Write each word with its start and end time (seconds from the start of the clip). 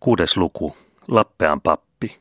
Kuudes 0.00 0.36
luku. 0.36 0.76
Lappean 1.08 1.60
pappi. 1.60 2.18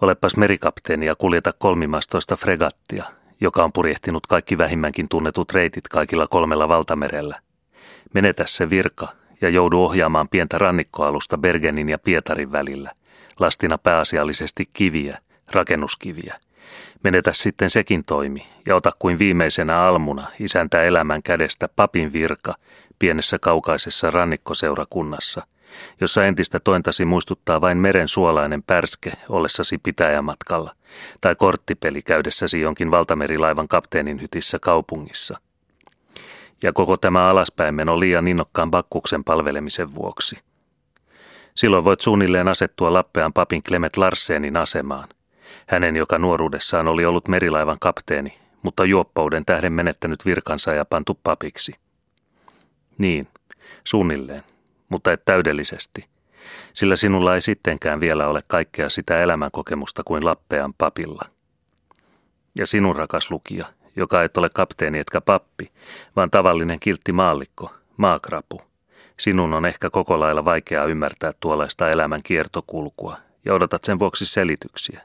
Olepas 0.00 0.36
merikapteeni 0.36 1.06
ja 1.06 1.14
kuljeta 1.14 1.52
kolmimastoista 1.58 2.36
fregattia, 2.36 3.04
joka 3.40 3.64
on 3.64 3.72
purjehtinut 3.72 4.26
kaikki 4.26 4.58
vähimmänkin 4.58 5.08
tunnetut 5.08 5.52
reitit 5.52 5.88
kaikilla 5.88 6.26
kolmella 6.26 6.68
valtamerellä. 6.68 7.40
Menetä 8.14 8.44
se 8.46 8.70
virka 8.70 9.08
ja 9.40 9.48
joudu 9.48 9.84
ohjaamaan 9.84 10.28
pientä 10.28 10.58
rannikkoalusta 10.58 11.38
Bergenin 11.38 11.88
ja 11.88 11.98
Pietarin 11.98 12.52
välillä, 12.52 12.92
lastina 13.40 13.78
pääasiallisesti 13.78 14.68
kiviä, 14.72 15.18
rakennuskiviä. 15.52 16.36
Menetä 17.04 17.32
sitten 17.32 17.70
sekin 17.70 18.04
toimi 18.04 18.46
ja 18.66 18.76
ota 18.76 18.90
kuin 18.98 19.18
viimeisenä 19.18 19.80
almuna 19.82 20.28
isäntä 20.40 20.82
elämän 20.82 21.22
kädestä 21.22 21.68
papin 21.76 22.12
virka 22.12 22.54
pienessä 22.98 23.38
kaukaisessa 23.38 24.10
rannikkoseurakunnassa– 24.10 25.46
jossa 26.00 26.24
entistä 26.24 26.60
tointasi 26.60 27.04
muistuttaa 27.04 27.60
vain 27.60 27.78
meren 27.78 28.08
suolainen 28.08 28.62
pärske 28.62 29.12
ollessasi 29.28 29.78
pitäjämatkalla, 29.78 30.74
tai 31.20 31.34
korttipeli 31.34 32.02
käydessäsi 32.02 32.60
jonkin 32.60 32.90
valtamerilaivan 32.90 33.68
kapteenin 33.68 34.20
hytissä 34.20 34.58
kaupungissa. 34.58 35.40
Ja 36.62 36.72
koko 36.72 36.96
tämä 36.96 37.28
alaspäin 37.28 37.74
meno 37.74 38.00
liian 38.00 38.28
innokkaan 38.28 38.70
bakkuksen 38.70 39.24
palvelemisen 39.24 39.94
vuoksi. 39.94 40.36
Silloin 41.54 41.84
voit 41.84 42.00
suunnilleen 42.00 42.48
asettua 42.48 42.92
Lappean 42.92 43.32
papin 43.32 43.62
Clement 43.62 43.96
Larsenin 43.96 44.56
asemaan. 44.56 45.08
Hänen, 45.66 45.96
joka 45.96 46.18
nuoruudessaan 46.18 46.88
oli 46.88 47.04
ollut 47.04 47.28
merilaivan 47.28 47.78
kapteeni, 47.80 48.38
mutta 48.62 48.84
juoppouden 48.84 49.44
tähden 49.44 49.72
menettänyt 49.72 50.26
virkansa 50.26 50.72
ja 50.72 50.84
pantu 50.84 51.20
papiksi. 51.22 51.72
Niin, 52.98 53.24
suunnilleen 53.84 54.42
mutta 54.92 55.12
et 55.12 55.24
täydellisesti, 55.24 56.06
sillä 56.72 56.96
sinulla 56.96 57.34
ei 57.34 57.40
sittenkään 57.40 58.00
vielä 58.00 58.28
ole 58.28 58.42
kaikkea 58.46 58.88
sitä 58.88 59.22
elämänkokemusta 59.22 60.02
kuin 60.04 60.24
Lappean 60.24 60.74
papilla. 60.78 61.22
Ja 62.58 62.66
sinun 62.66 62.96
rakas 62.96 63.30
lukija, 63.30 63.66
joka 63.96 64.22
et 64.22 64.36
ole 64.36 64.48
kapteeni 64.54 64.98
etkä 64.98 65.20
pappi, 65.20 65.72
vaan 66.16 66.30
tavallinen 66.30 66.80
kiltti 66.80 67.12
maallikko, 67.12 67.74
maakrapu, 67.96 68.60
sinun 69.20 69.54
on 69.54 69.66
ehkä 69.66 69.90
koko 69.90 70.20
lailla 70.20 70.44
vaikea 70.44 70.84
ymmärtää 70.84 71.32
tuollaista 71.40 71.90
elämän 71.90 72.20
kiertokulkua 72.24 73.16
ja 73.44 73.54
odotat 73.54 73.84
sen 73.84 73.98
vuoksi 73.98 74.26
selityksiä. 74.26 75.02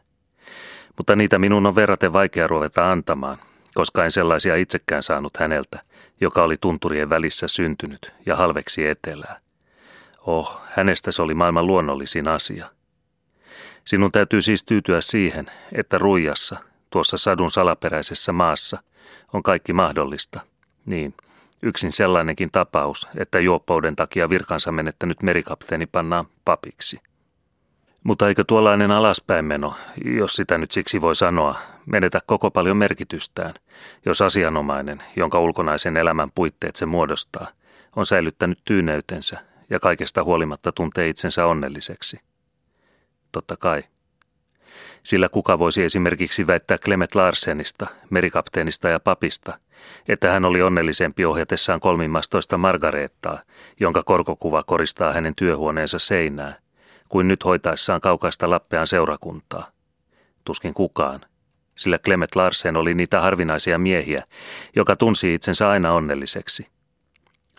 Mutta 0.97 1.15
niitä 1.15 1.39
minun 1.39 1.65
on 1.65 1.75
verraten 1.75 2.13
vaikea 2.13 2.47
ruveta 2.47 2.91
antamaan, 2.91 3.37
koska 3.73 4.05
en 4.05 4.11
sellaisia 4.11 4.55
itsekään 4.55 5.03
saanut 5.03 5.37
häneltä, 5.37 5.79
joka 6.21 6.43
oli 6.43 6.57
tunturien 6.61 7.09
välissä 7.09 7.47
syntynyt 7.47 8.13
ja 8.25 8.35
halveksi 8.35 8.87
etelää. 8.87 9.39
Oh, 10.27 10.61
hänestä 10.65 11.11
se 11.11 11.21
oli 11.21 11.33
maailman 11.33 11.67
luonnollisin 11.67 12.27
asia. 12.27 12.69
Sinun 13.85 14.11
täytyy 14.11 14.41
siis 14.41 14.65
tyytyä 14.65 15.01
siihen, 15.01 15.51
että 15.71 15.97
ruijassa, 15.97 16.57
tuossa 16.89 17.17
sadun 17.17 17.51
salaperäisessä 17.51 18.31
maassa, 18.31 18.83
on 19.33 19.43
kaikki 19.43 19.73
mahdollista. 19.73 20.39
Niin, 20.85 21.13
yksin 21.61 21.91
sellainenkin 21.91 22.51
tapaus, 22.51 23.07
että 23.17 23.39
juoppouden 23.39 23.95
takia 23.95 24.29
virkansa 24.29 24.71
menettänyt 24.71 25.23
merikapteeni 25.23 25.85
pannaan 25.85 26.25
papiksi. 26.45 26.99
Mutta 28.03 28.27
eikö 28.27 28.43
tuollainen 28.47 28.91
alaspäinmeno, 28.91 29.75
jos 30.05 30.35
sitä 30.35 30.57
nyt 30.57 30.71
siksi 30.71 31.01
voi 31.01 31.15
sanoa, 31.15 31.55
menetä 31.85 32.19
koko 32.25 32.51
paljon 32.51 32.77
merkitystään, 32.77 33.53
jos 34.05 34.21
asianomainen, 34.21 35.03
jonka 35.15 35.39
ulkonaisen 35.39 35.97
elämän 35.97 36.31
puitteet 36.35 36.75
se 36.75 36.85
muodostaa, 36.85 37.47
on 37.95 38.05
säilyttänyt 38.05 38.59
tyyneytensä 38.65 39.46
ja 39.69 39.79
kaikesta 39.79 40.23
huolimatta 40.23 40.71
tuntee 40.71 41.09
itsensä 41.09 41.45
onnelliseksi. 41.45 42.19
Totta 43.31 43.57
kai. 43.57 43.83
Sillä 45.03 45.29
kuka 45.29 45.59
voisi 45.59 45.83
esimerkiksi 45.83 46.47
väittää 46.47 46.77
Clement 46.77 47.15
Larsenista, 47.15 47.87
merikapteenista 48.09 48.89
ja 48.89 48.99
papista, 48.99 49.59
että 50.07 50.31
hän 50.31 50.45
oli 50.45 50.61
onnellisempi 50.61 51.25
ohjatessaan 51.25 51.79
kolmimmastoista 51.79 52.57
Margareettaa, 52.57 53.39
jonka 53.79 54.03
korkokuva 54.03 54.63
koristaa 54.63 55.13
hänen 55.13 55.35
työhuoneensa 55.35 55.99
seinää, 55.99 56.55
kuin 57.09 57.27
nyt 57.27 57.45
hoitaessaan 57.45 58.01
kaukaista 58.01 58.49
Lappean 58.49 58.87
seurakuntaa. 58.87 59.71
Tuskin 60.45 60.73
kukaan, 60.73 61.21
sillä 61.75 61.99
Clement 61.99 62.35
Larsen 62.35 62.77
oli 62.77 62.93
niitä 62.93 63.21
harvinaisia 63.21 63.77
miehiä, 63.77 64.23
joka 64.75 64.95
tunsi 64.95 65.33
itsensä 65.33 65.69
aina 65.69 65.93
onnelliseksi– 65.93 66.67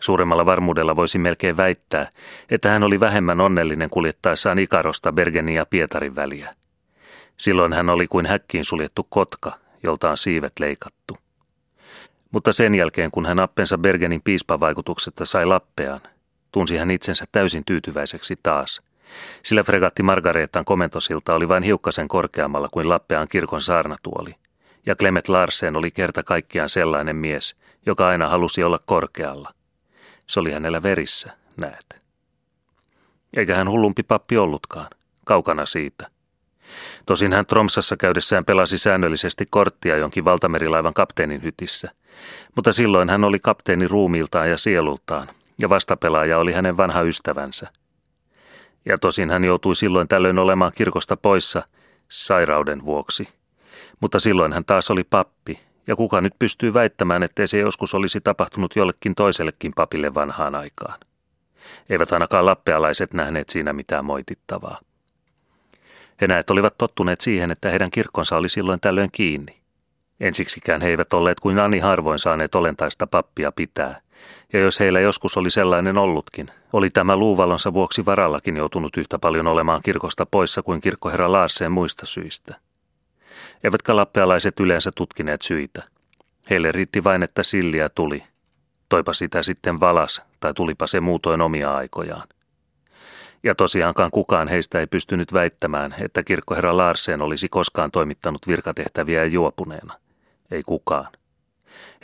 Suuremmalla 0.01 0.47
varmuudella 0.47 0.97
voisi 0.97 1.19
melkein 1.19 1.57
väittää, 1.57 2.11
että 2.51 2.71
hän 2.71 2.83
oli 2.83 3.01
vähemmän 3.01 3.41
onnellinen 3.41 3.91
kuljettaessaan 3.91 4.59
Ikarosta 4.59 5.13
Bergenin 5.13 5.55
ja 5.55 5.67
Pietarin 5.67 6.17
väliä. 6.17 6.55
Silloin 7.37 7.73
hän 7.73 7.91
oli 7.91 8.07
kuin 8.07 8.27
häkkiin 8.27 8.65
suljettu 8.65 9.07
kotka, 9.09 9.53
jolta 9.83 10.11
on 10.11 10.17
siivet 10.17 10.53
leikattu. 10.61 11.17
Mutta 12.31 12.53
sen 12.53 12.75
jälkeen, 12.75 13.11
kun 13.11 13.27
hän 13.27 13.39
appensa 13.39 13.79
Bergenin 13.79 14.23
piispavaikutuksesta 14.23 15.25
sai 15.25 15.47
Lappeaan, 15.47 16.01
tunsi 16.53 16.77
hän 16.77 16.91
itsensä 16.91 17.25
täysin 17.33 17.65
tyytyväiseksi 17.65 18.37
taas. 18.43 18.83
Sillä 19.43 19.63
fregatti 19.63 20.03
Margaretan 20.03 20.65
komentosilta 20.65 21.35
oli 21.35 21.49
vain 21.49 21.63
hiukkasen 21.63 22.09
korkeammalla 22.09 22.69
kuin 22.73 22.89
Lappeaan 22.89 23.29
kirkon 23.29 23.61
saarnatuoli. 23.61 24.35
Ja 24.87 24.97
Clement 24.97 25.29
Larsen 25.29 25.77
oli 25.77 25.91
kerta 25.91 26.23
kaikkiaan 26.23 26.69
sellainen 26.69 27.17
mies, 27.17 27.57
joka 27.87 28.09
aina 28.09 28.29
halusi 28.29 28.63
olla 28.63 28.79
korkealla. 28.85 29.51
Se 30.29 30.41
oli 30.41 30.53
hänellä 30.53 30.83
verissä, 30.83 31.33
näet. 31.57 32.03
Eikä 33.37 33.55
hän 33.55 33.71
hullumpi 33.71 34.03
pappi 34.03 34.39
ollutkaan, 34.39 34.89
kaukana 35.25 35.67
siitä. 35.67 36.11
Tosin 37.07 37.33
hän 37.33 37.47
Tromsassa 37.47 37.97
käydessään 37.97 38.45
pelasi 38.45 38.79
säännöllisesti 38.79 39.47
korttia 39.51 39.97
jonkin 39.97 40.25
valtamerilaivan 40.25 40.95
kapteenin 40.95 41.43
hytissä, 41.43 41.91
mutta 42.57 42.73
silloin 42.73 43.11
hän 43.11 43.25
oli 43.25 43.39
kapteeni 43.39 43.89
ruumiiltaan 43.89 44.51
ja 44.51 44.57
sielultaan, 44.57 45.29
ja 45.59 45.69
vastapelaaja 45.69 46.39
oli 46.39 46.53
hänen 46.53 46.77
vanha 46.77 47.03
ystävänsä. 47.03 47.73
Ja 48.85 48.99
tosin 48.99 49.31
hän 49.31 49.45
joutui 49.45 49.77
silloin 49.77 50.09
tällöin 50.09 50.39
olemaan 50.39 50.73
kirkosta 50.75 51.17
poissa 51.17 51.63
sairauden 52.09 52.85
vuoksi. 52.85 53.29
Mutta 54.01 54.19
silloin 54.19 54.53
hän 54.53 54.65
taas 54.65 54.91
oli 54.91 55.05
pappi, 55.05 55.61
ja 55.89 55.97
kuka 55.97 56.21
nyt 56.21 56.35
pystyy 56.39 56.75
väittämään, 56.75 57.23
ettei 57.23 57.47
se 57.47 57.59
joskus 57.59 57.95
olisi 57.95 58.21
tapahtunut 58.21 58.77
jollekin 58.77 59.15
toisellekin 59.15 59.73
papille 59.77 60.15
vanhaan 60.15 60.55
aikaan? 60.55 60.99
Eivät 61.91 62.13
ainakaan 62.13 62.47
lappealaiset 62.47 63.15
nähneet 63.15 63.49
siinä 63.49 63.73
mitään 63.73 64.05
moitittavaa. 64.05 64.81
He 66.21 66.27
näet 66.27 66.51
olivat 66.51 66.79
tottuneet 66.79 67.21
siihen, 67.21 67.51
että 67.51 67.71
heidän 67.71 67.91
kirkkonsa 67.91 68.37
oli 68.37 68.49
silloin 68.49 68.81
tällöin 68.81 69.11
kiinni. 69.13 69.59
Ensiksikään 70.21 70.81
he 70.81 70.89
eivät 70.89 71.13
olleet 71.13 71.41
kuin 71.41 71.59
ani 71.59 71.79
harvoin 71.79 72.19
saaneet 72.19 72.55
olentaista 72.55 73.07
pappia 73.07 73.53
pitää, 73.53 74.01
ja 74.53 74.61
jos 74.61 74.81
heillä 74.81 75.01
joskus 75.01 75.37
oli 75.37 75.51
sellainen 75.51 75.99
ollutkin, 75.99 76.51
oli 76.73 76.91
tämä 76.91 77.17
luuvalonsa 77.17 77.73
vuoksi 77.73 78.07
varallakin 78.07 78.57
joutunut 78.57 78.97
yhtä 78.97 79.19
paljon 79.19 79.47
olemaan 79.47 79.81
kirkosta 79.83 80.27
poissa 80.27 80.63
kuin 80.63 80.81
kirkkoherra 80.81 81.33
Laarseen 81.33 81.73
muista 81.73 82.07
syistä– 82.07 82.55
eivätkä 83.65 83.97
lappealaiset 83.97 84.61
yleensä 84.61 84.91
tutkineet 84.95 85.43
syitä. 85.43 85.83
Heille 86.51 86.73
riitti 86.73 87.05
vain, 87.05 87.23
että 87.23 87.43
silliä 87.43 87.89
tuli. 87.89 88.25
Toipa 88.89 89.13
sitä 89.13 89.43
sitten 89.43 89.81
valas, 89.81 90.23
tai 90.41 90.55
tulipa 90.55 90.87
se 90.87 91.01
muutoin 91.01 91.41
omia 91.41 91.75
aikojaan. 91.75 92.29
Ja 93.43 93.55
tosiaankaan 93.55 94.11
kukaan 94.11 94.49
heistä 94.49 94.81
ei 94.81 94.87
pystynyt 94.87 95.33
väittämään, 95.33 95.95
että 96.01 96.23
kirkkoherra 96.23 96.77
Larsen 96.77 97.23
olisi 97.23 97.49
koskaan 97.49 97.91
toimittanut 97.91 98.47
virkatehtäviä 98.49 99.25
juopuneena. 99.25 99.95
Ei 100.51 100.63
kukaan. 100.63 101.13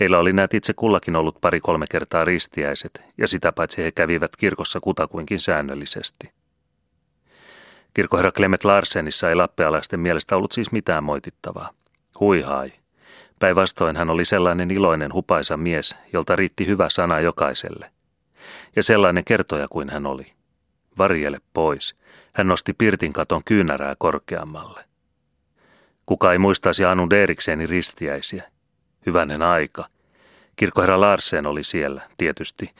Heillä 0.00 0.18
oli 0.18 0.32
näet 0.32 0.54
itse 0.54 0.72
kullakin 0.72 1.16
ollut 1.16 1.40
pari-kolme 1.40 1.86
kertaa 1.90 2.24
ristiäiset, 2.24 3.04
ja 3.18 3.28
sitä 3.28 3.52
paitsi 3.52 3.84
he 3.84 3.92
kävivät 3.92 4.36
kirkossa 4.36 4.80
kutakuinkin 4.80 5.40
säännöllisesti. 5.40 6.32
Kirkkoherra 7.94 8.32
Clement 8.32 8.64
Larsenissa 8.64 9.28
ei 9.28 9.34
lappealaisten 9.34 10.00
mielestä 10.00 10.36
ollut 10.36 10.52
siis 10.52 10.72
mitään 10.72 11.04
moitittavaa. 11.04 11.70
Hui 12.20 12.42
hai. 12.42 12.72
Päinvastoin 13.38 13.96
hän 13.96 14.10
oli 14.10 14.24
sellainen 14.24 14.70
iloinen 14.70 15.12
hupaisa 15.12 15.56
mies, 15.56 15.96
jolta 16.12 16.36
riitti 16.36 16.66
hyvä 16.66 16.88
sana 16.88 17.20
jokaiselle. 17.20 17.90
Ja 18.76 18.82
sellainen 18.82 19.24
kertoja 19.24 19.68
kuin 19.68 19.90
hän 19.90 20.06
oli. 20.06 20.26
Varjele 20.98 21.40
pois. 21.52 21.96
Hän 22.34 22.48
nosti 22.48 22.72
pirtin 22.72 23.12
katon 23.12 23.42
kyynärää 23.44 23.94
korkeammalle. 23.98 24.84
Kuka 26.06 26.32
ei 26.32 26.38
muistaisi 26.38 26.84
Anu 26.84 27.10
Derikseeni 27.10 27.66
ristiäisiä? 27.66 28.42
Hyvänen 29.06 29.42
aika. 29.42 29.84
Kirkkoherra 30.56 31.00
Larsen 31.00 31.46
oli 31.46 31.64
siellä, 31.64 32.02
tietysti, 32.16 32.70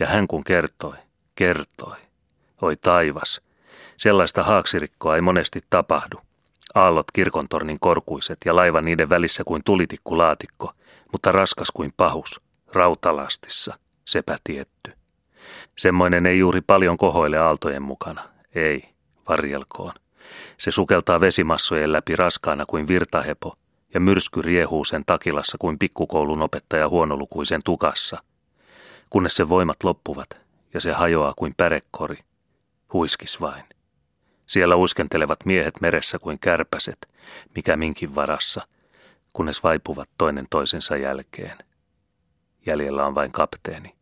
ja 0.00 0.06
hän 0.06 0.28
kun 0.28 0.44
kertoi, 0.44 0.96
kertoi. 1.34 1.96
Oi 2.62 2.76
taivas, 2.76 3.40
Sellaista 3.96 4.42
haaksirikkoa 4.42 5.14
ei 5.14 5.20
monesti 5.20 5.64
tapahdu. 5.70 6.16
Aallot 6.74 7.06
kirkontornin 7.12 7.80
korkuiset 7.80 8.38
ja 8.44 8.56
laiva 8.56 8.80
niiden 8.80 9.08
välissä 9.08 9.44
kuin 9.44 9.62
tulitikkulaatikko, 9.64 10.72
mutta 11.12 11.32
raskas 11.32 11.70
kuin 11.70 11.92
pahus, 11.96 12.40
rautalastissa, 12.72 13.78
sepä 14.04 14.36
tietty. 14.44 14.92
Semmoinen 15.76 16.26
ei 16.26 16.38
juuri 16.38 16.60
paljon 16.60 16.96
kohoile 16.96 17.38
aaltojen 17.38 17.82
mukana, 17.82 18.22
Ei, 18.54 18.88
varjelkoon. 19.28 19.92
Se 20.58 20.70
sukeltaa 20.70 21.20
vesimassojen 21.20 21.92
läpi 21.92 22.16
raskaana 22.16 22.66
kuin 22.66 22.88
virtahepo, 22.88 23.54
ja 23.94 24.00
myrsky 24.00 24.42
riehuu 24.42 24.84
sen 24.84 25.04
takilassa 25.06 25.58
kuin 25.58 25.78
pikkukoulun 25.78 26.42
opettaja 26.42 26.88
huonolukuisen 26.88 27.60
tukassa. 27.64 28.22
Kunnes 29.10 29.36
sen 29.36 29.48
voimat 29.48 29.84
loppuvat, 29.84 30.40
ja 30.74 30.80
se 30.80 30.92
hajoaa 30.92 31.32
kuin 31.36 31.54
pärekori. 31.56 32.18
Huiskis 32.94 33.40
vain. 33.40 33.64
Siellä 34.46 34.76
uiskentelevat 34.76 35.38
miehet 35.44 35.80
meressä 35.80 36.18
kuin 36.18 36.38
kärpäset, 36.38 37.08
mikä 37.54 37.76
minkin 37.76 38.14
varassa, 38.14 38.66
kunnes 39.32 39.62
vaipuvat 39.62 40.10
toinen 40.18 40.46
toisensa 40.50 40.96
jälkeen. 40.96 41.58
Jäljellä 42.66 43.06
on 43.06 43.14
vain 43.14 43.32
kapteeni. 43.32 43.94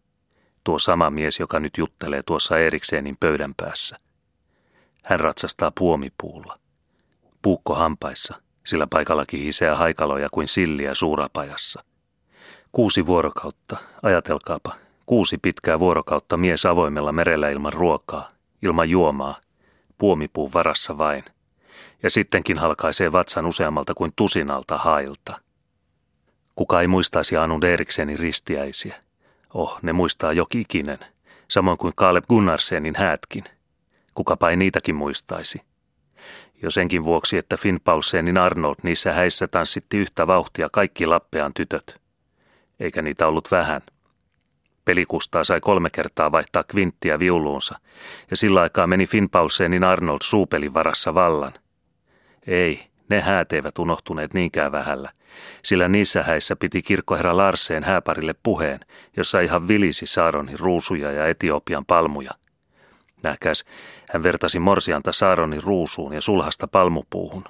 Tuo 0.64 0.78
sama 0.78 1.10
mies, 1.10 1.40
joka 1.40 1.60
nyt 1.60 1.78
juttelee 1.78 2.22
tuossa 2.22 2.58
Erikseenin 2.58 3.16
pöydän 3.20 3.54
päässä. 3.56 3.98
Hän 5.02 5.20
ratsastaa 5.20 5.72
puomipuulla. 5.78 6.58
Puukko 7.42 7.74
hampaissa, 7.74 8.42
sillä 8.64 8.86
paikalla 8.86 9.26
kihisee 9.26 9.70
haikaloja 9.70 10.28
kuin 10.32 10.48
silliä 10.48 10.94
suurapajassa. 10.94 11.84
Kuusi 12.72 13.06
vuorokautta, 13.06 13.76
ajatelkaapa, 14.02 14.74
kuusi 15.06 15.38
pitkää 15.38 15.78
vuorokautta 15.78 16.36
mies 16.36 16.66
avoimella 16.66 17.12
merellä 17.12 17.48
ilman 17.48 17.72
ruokaa, 17.72 18.32
ilman 18.62 18.90
juomaa, 18.90 19.40
puomipuun 19.98 20.52
varassa 20.54 20.98
vain. 20.98 21.24
Ja 22.02 22.10
sittenkin 22.10 22.58
halkaisee 22.58 23.12
vatsan 23.12 23.46
useammalta 23.46 23.94
kuin 23.94 24.12
tusinalta 24.16 24.78
hailta. 24.78 25.40
Kuka 26.56 26.80
ei 26.80 26.86
muistaisi 26.86 27.36
Anu 27.36 27.58
Eriksenin 27.72 28.18
ristiäisiä? 28.18 28.96
Oh, 29.54 29.78
ne 29.82 29.92
muistaa 29.92 30.32
joki 30.32 30.60
ikinen, 30.60 30.98
samoin 31.48 31.78
kuin 31.78 31.92
Kaleb 31.96 32.24
Gunnarsenin 32.28 32.94
häätkin. 32.96 33.44
Kukapa 34.14 34.50
ei 34.50 34.56
niitäkin 34.56 34.94
muistaisi. 34.94 35.60
Jo 36.62 36.70
senkin 36.70 37.04
vuoksi, 37.04 37.38
että 37.38 37.56
Finn 37.56 37.80
Paulsenin 37.84 38.38
Arnold 38.38 38.74
niissä 38.82 39.12
häissä 39.12 39.48
tanssitti 39.48 39.96
yhtä 39.96 40.26
vauhtia 40.26 40.68
kaikki 40.72 41.06
Lappean 41.06 41.54
tytöt. 41.54 42.00
Eikä 42.80 43.02
niitä 43.02 43.26
ollut 43.26 43.50
vähän. 43.50 43.82
Pelikustaa 44.84 45.44
sai 45.44 45.60
kolme 45.60 45.90
kertaa 45.90 46.32
vaihtaa 46.32 46.64
kvinttiä 46.64 47.18
viuluunsa, 47.18 47.78
ja 48.30 48.36
sillä 48.36 48.60
aikaa 48.60 48.86
meni 48.86 49.06
Finn 49.06 49.30
Paulsenin 49.30 49.84
Arnold 49.84 50.18
suupelin 50.22 50.74
varassa 50.74 51.14
vallan. 51.14 51.52
Ei, 52.46 52.86
ne 53.08 53.20
häät 53.20 53.52
eivät 53.52 53.78
unohtuneet 53.78 54.34
niinkään 54.34 54.72
vähällä, 54.72 55.10
sillä 55.64 55.88
niissä 55.88 56.22
häissä 56.22 56.56
piti 56.56 56.82
kirkkoherra 56.82 57.36
Larseen 57.36 57.84
hääparille 57.84 58.34
puheen, 58.42 58.80
jossa 59.16 59.40
ihan 59.40 59.68
vilisi 59.68 60.06
Saaronin 60.06 60.58
ruusuja 60.58 61.12
ja 61.12 61.26
Etiopian 61.26 61.86
palmuja. 61.86 62.30
Nähkäs, 63.22 63.64
hän 64.12 64.22
vertasi 64.22 64.58
morsianta 64.58 65.12
Saaronin 65.12 65.62
ruusuun 65.62 66.12
ja 66.12 66.20
sulhasta 66.20 66.68
palmupuuhun. 66.68 67.44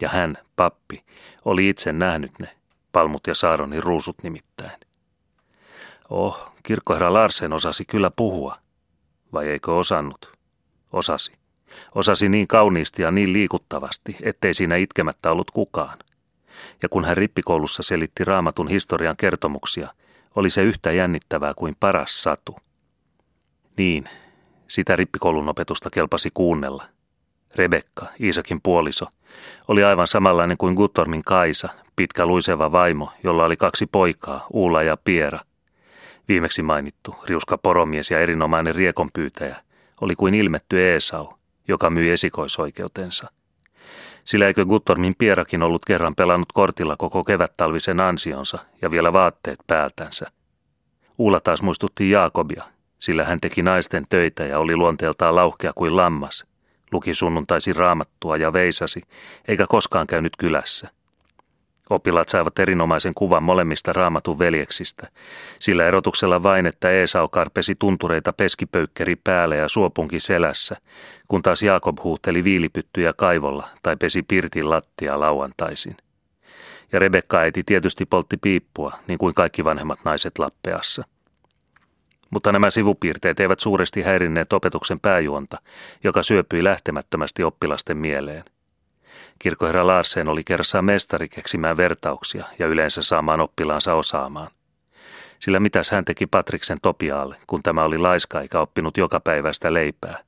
Ja 0.00 0.08
hän, 0.08 0.38
pappi, 0.56 1.04
oli 1.44 1.68
itse 1.68 1.92
nähnyt 1.92 2.38
ne, 2.38 2.48
palmut 2.92 3.26
ja 3.26 3.34
Saaronin 3.34 3.82
ruusut 3.82 4.16
nimittäin. 4.22 4.87
Oh, 6.10 6.52
kirkkoherra 6.62 7.12
Larsen 7.12 7.52
osasi 7.52 7.84
kyllä 7.84 8.10
puhua. 8.10 8.56
Vai 9.32 9.48
eikö 9.48 9.74
osannut? 9.74 10.32
Osasi. 10.92 11.32
Osasi 11.94 12.28
niin 12.28 12.48
kauniisti 12.48 13.02
ja 13.02 13.10
niin 13.10 13.32
liikuttavasti, 13.32 14.16
ettei 14.22 14.54
siinä 14.54 14.76
itkemättä 14.76 15.30
ollut 15.30 15.50
kukaan. 15.50 15.98
Ja 16.82 16.88
kun 16.88 17.04
hän 17.04 17.16
rippikoulussa 17.16 17.82
selitti 17.82 18.24
raamatun 18.24 18.68
historian 18.68 19.16
kertomuksia, 19.16 19.88
oli 20.36 20.50
se 20.50 20.62
yhtä 20.62 20.92
jännittävää 20.92 21.54
kuin 21.54 21.76
paras 21.80 22.22
satu. 22.22 22.56
Niin, 23.76 24.04
sitä 24.68 24.96
rippikoulun 24.96 25.48
opetusta 25.48 25.90
kelpasi 25.90 26.30
kuunnella. 26.34 26.84
Rebekka, 27.54 28.06
Iisakin 28.20 28.60
puoliso, 28.62 29.06
oli 29.68 29.84
aivan 29.84 30.06
samanlainen 30.06 30.56
kuin 30.56 30.74
Guttormin 30.74 31.24
Kaisa, 31.24 31.68
pitkä 31.96 32.26
luiseva 32.26 32.72
vaimo, 32.72 33.12
jolla 33.24 33.44
oli 33.44 33.56
kaksi 33.56 33.86
poikaa, 33.86 34.46
Uula 34.52 34.82
ja 34.82 34.96
Piera. 34.96 35.40
Viimeksi 36.28 36.62
mainittu, 36.62 37.14
riuska 37.28 37.58
poromies 37.58 38.10
ja 38.10 38.20
erinomainen 38.20 38.74
riekonpyytäjä, 38.74 39.56
oli 40.00 40.14
kuin 40.14 40.34
ilmetty 40.34 40.80
Eesau, 40.80 41.28
joka 41.68 41.90
myi 41.90 42.10
esikoisoikeutensa. 42.10 43.30
Sillä 44.24 44.46
eikö 44.46 44.64
Guttormin 44.64 45.14
Pierakin 45.18 45.62
ollut 45.62 45.84
kerran 45.84 46.14
pelannut 46.14 46.52
kortilla 46.52 46.96
koko 46.96 47.24
kevättalvisen 47.24 48.00
ansionsa 48.00 48.58
ja 48.82 48.90
vielä 48.90 49.12
vaatteet 49.12 49.58
päältänsä. 49.66 50.26
Uula 51.18 51.40
taas 51.40 51.62
muistutti 51.62 52.10
Jaakobia, 52.10 52.64
sillä 52.98 53.24
hän 53.24 53.40
teki 53.40 53.62
naisten 53.62 54.06
töitä 54.08 54.44
ja 54.44 54.58
oli 54.58 54.76
luonteeltaan 54.76 55.34
lauhkea 55.34 55.72
kuin 55.74 55.96
lammas. 55.96 56.46
Luki 56.92 57.14
sunnuntaisin 57.14 57.76
raamattua 57.76 58.36
ja 58.36 58.52
veisasi, 58.52 59.02
eikä 59.48 59.66
koskaan 59.68 60.06
käynyt 60.06 60.32
kylässä. 60.38 60.88
Oppilaat 61.90 62.28
saivat 62.28 62.58
erinomaisen 62.58 63.14
kuvan 63.14 63.42
molemmista 63.42 63.92
raamatun 63.92 64.38
veljeksistä, 64.38 65.08
sillä 65.58 65.86
erotuksella 65.86 66.42
vain, 66.42 66.66
että 66.66 66.90
Eesau 66.90 67.28
karpesi 67.28 67.74
tuntureita 67.78 68.32
peskipöykkeri 68.32 69.16
päälle 69.16 69.56
ja 69.56 69.68
suopunki 69.68 70.20
selässä, 70.20 70.76
kun 71.28 71.42
taas 71.42 71.62
Jaakob 71.62 71.98
huuhteli 72.04 72.44
viilipyttyjä 72.44 73.12
kaivolla 73.12 73.68
tai 73.82 73.96
pesi 73.96 74.22
pirtin 74.22 74.70
lattia 74.70 75.20
lauantaisin. 75.20 75.96
Ja 76.92 76.98
Rebekka 76.98 77.38
äiti 77.38 77.62
tietysti 77.66 78.06
poltti 78.06 78.36
piippua, 78.36 78.92
niin 79.06 79.18
kuin 79.18 79.34
kaikki 79.34 79.64
vanhemmat 79.64 79.98
naiset 80.04 80.38
Lappeassa. 80.38 81.04
Mutta 82.30 82.52
nämä 82.52 82.70
sivupiirteet 82.70 83.40
eivät 83.40 83.60
suuresti 83.60 84.02
häirinneet 84.02 84.52
opetuksen 84.52 85.00
pääjuonta, 85.00 85.58
joka 86.04 86.22
syöpyi 86.22 86.64
lähtemättömästi 86.64 87.44
oppilasten 87.44 87.96
mieleen– 87.96 88.44
Kirkkoherra 89.38 89.86
Larsen 89.86 90.28
oli 90.28 90.44
kerrassaan 90.44 90.84
mestari 90.84 91.28
keksimään 91.28 91.76
vertauksia 91.76 92.44
ja 92.58 92.66
yleensä 92.66 93.02
saamaan 93.02 93.40
oppilaansa 93.40 93.94
osaamaan. 93.94 94.50
Sillä 95.38 95.60
mitäs 95.60 95.90
hän 95.90 96.04
teki 96.04 96.26
Patriksen 96.26 96.78
Topiaalle, 96.82 97.36
kun 97.46 97.62
tämä 97.62 97.84
oli 97.84 97.98
laiska 97.98 98.40
eikä 98.40 98.60
oppinut 98.60 98.96
joka 98.96 99.20
päivästä 99.20 99.74
leipää. 99.74 100.18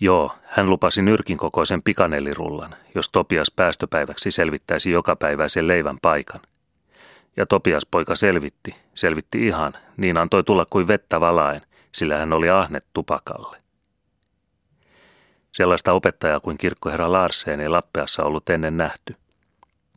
Joo, 0.00 0.32
hän 0.44 0.70
lupasi 0.70 1.02
nyrkin 1.02 1.38
kokoisen 1.38 1.82
pikanellirullan, 1.82 2.76
jos 2.94 3.08
Topias 3.08 3.50
päästöpäiväksi 3.56 4.30
selvittäisi 4.30 4.90
jokapäiväisen 4.90 5.68
leivän 5.68 5.98
paikan. 6.02 6.40
Ja 7.36 7.46
Topias 7.46 7.86
poika 7.86 8.14
selvitti, 8.14 8.76
selvitti 8.94 9.46
ihan, 9.46 9.72
niin 9.96 10.16
antoi 10.16 10.44
tulla 10.44 10.64
kuin 10.70 10.88
vettä 10.88 11.20
valaen, 11.20 11.60
sillä 11.92 12.18
hän 12.18 12.32
oli 12.32 12.50
ahnet 12.50 12.86
tupakalle. 12.94 13.63
Sellaista 15.54 15.92
opettajaa 15.92 16.40
kuin 16.40 16.58
kirkkoherra 16.58 17.12
Larsen 17.12 17.60
ei 17.60 17.68
Lappeassa 17.68 18.22
ollut 18.24 18.50
ennen 18.50 18.76
nähty. 18.76 19.16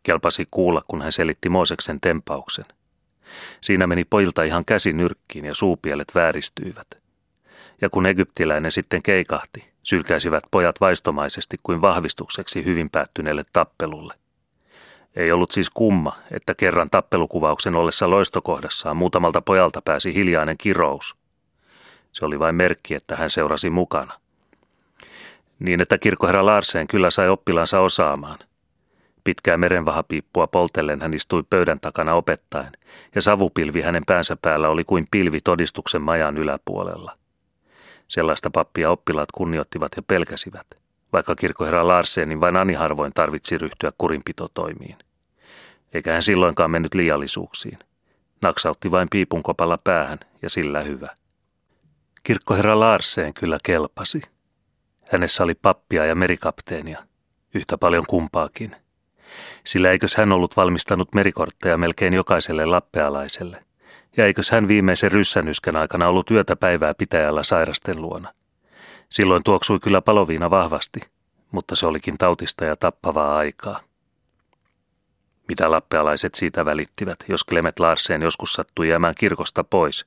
Kelpasi 0.04 0.48
kuulla, 0.52 0.82
kun 0.88 1.02
hän 1.02 1.12
selitti 1.12 1.50
Mooseksen 1.50 2.02
tempauksen. 2.02 2.66
Siinä 3.62 3.88
meni 3.88 4.06
pojilta 4.06 4.44
ihan 4.44 4.66
käsi 4.66 4.94
nyrkkiin 4.94 5.46
ja 5.46 5.56
suupielet 5.56 6.16
vääristyivät. 6.16 6.88
Ja 7.82 7.90
kun 7.90 8.06
egyptiläinen 8.06 8.72
sitten 8.72 9.04
keikahti, 9.04 9.70
sylkäisivät 9.84 10.44
pojat 10.52 10.82
vaistomaisesti 10.82 11.58
kuin 11.64 11.82
vahvistukseksi 11.82 12.66
hyvin 12.66 12.90
päättyneelle 12.90 13.44
tappelulle. 13.54 14.14
Ei 15.16 15.32
ollut 15.32 15.52
siis 15.52 15.70
kumma, 15.70 16.16
että 16.32 16.56
kerran 16.56 16.90
tappelukuvauksen 16.90 17.76
ollessa 17.76 18.10
loistokohdassaan 18.10 18.98
muutamalta 18.98 19.42
pojalta 19.42 19.82
pääsi 19.82 20.14
hiljainen 20.14 20.58
kirous. 20.58 21.16
Se 22.12 22.26
oli 22.26 22.40
vain 22.40 22.56
merkki, 22.56 22.96
että 22.96 23.16
hän 23.16 23.30
seurasi 23.30 23.70
mukana– 23.70 24.14
niin 25.60 25.82
että 25.82 25.98
kirkkoherra 25.98 26.46
Larsen 26.46 26.88
kyllä 26.88 27.10
sai 27.10 27.30
oppilansa 27.30 27.80
osaamaan. 27.80 28.40
Pitkää 29.24 29.58
merenvahapiippua 29.58 30.48
poltellen 30.48 31.02
hän 31.02 31.14
istui 31.14 31.44
pöydän 31.50 31.80
takana 31.80 32.14
opettaen, 32.14 32.72
ja 33.16 33.22
savupilvi 33.22 33.82
hänen 33.82 34.04
päänsä 34.06 34.38
päällä 34.42 34.70
oli 34.70 34.84
kuin 34.84 35.08
pilvi 35.12 35.40
todistuksen 35.44 36.02
majan 36.02 36.38
yläpuolella. 36.38 37.18
Sellaista 38.08 38.50
pappia 38.50 38.90
oppilaat 38.90 39.32
kunnioittivat 39.32 39.92
ja 39.96 40.02
pelkäsivät, 40.02 40.68
vaikka 41.14 41.36
kirkkoherra 41.36 41.88
Larsenin 41.88 42.42
vain 42.42 42.58
ani 42.58 42.74
harvoin 42.74 43.14
tarvitsi 43.14 43.58
ryhtyä 43.58 43.92
kurinpitotoimiin. 43.98 44.98
Eikä 45.94 46.14
hän 46.14 46.22
silloinkaan 46.22 46.72
mennyt 46.72 46.94
liiallisuuksiin. 46.94 47.80
Naksautti 48.42 48.92
vain 48.92 49.08
piipun 49.12 49.44
kopalla 49.44 49.78
päähän 49.78 50.20
ja 50.42 50.50
sillä 50.50 50.82
hyvä. 50.82 51.10
Kirkkoherra 52.24 52.80
Larseen 52.80 53.34
kyllä 53.34 53.58
kelpasi. 53.64 54.22
Hänessä 55.12 55.44
oli 55.44 55.56
pappia 55.56 56.06
ja 56.06 56.16
merikapteenia, 56.16 57.04
yhtä 57.54 57.78
paljon 57.78 58.04
kumpaakin. 58.08 58.76
Sillä 59.64 59.92
eikös 59.92 60.16
hän 60.16 60.32
ollut 60.32 60.58
valmistanut 60.58 61.14
merikortteja 61.16 61.78
melkein 61.78 62.14
jokaiselle 62.14 62.66
lappealaiselle, 62.66 63.64
ja 64.18 64.26
eikös 64.26 64.52
hän 64.52 64.68
viimeisen 64.68 65.12
ryssänyskän 65.12 65.76
aikana 65.76 66.08
ollut 66.08 66.32
yötä 66.32 66.56
päivää 66.56 66.94
pitäjällä 66.94 67.44
sairasten 67.44 68.02
luona. 68.02 68.34
Silloin 69.10 69.44
tuoksui 69.44 69.80
kyllä 69.80 70.02
paloviina 70.02 70.50
vahvasti, 70.50 71.00
mutta 71.52 71.76
se 71.76 71.88
olikin 71.88 72.18
tautista 72.18 72.66
ja 72.66 72.76
tappavaa 72.76 73.38
aikaa. 73.38 73.80
Mitä 75.48 75.72
lappealaiset 75.72 76.36
siitä 76.36 76.66
välittivät, 76.66 77.20
jos 77.28 77.44
Klemet 77.44 77.80
Larsen 77.80 78.22
joskus 78.22 78.54
sattui 78.54 78.90
jäämään 78.90 79.16
kirkosta 79.18 79.64
pois? 79.64 80.06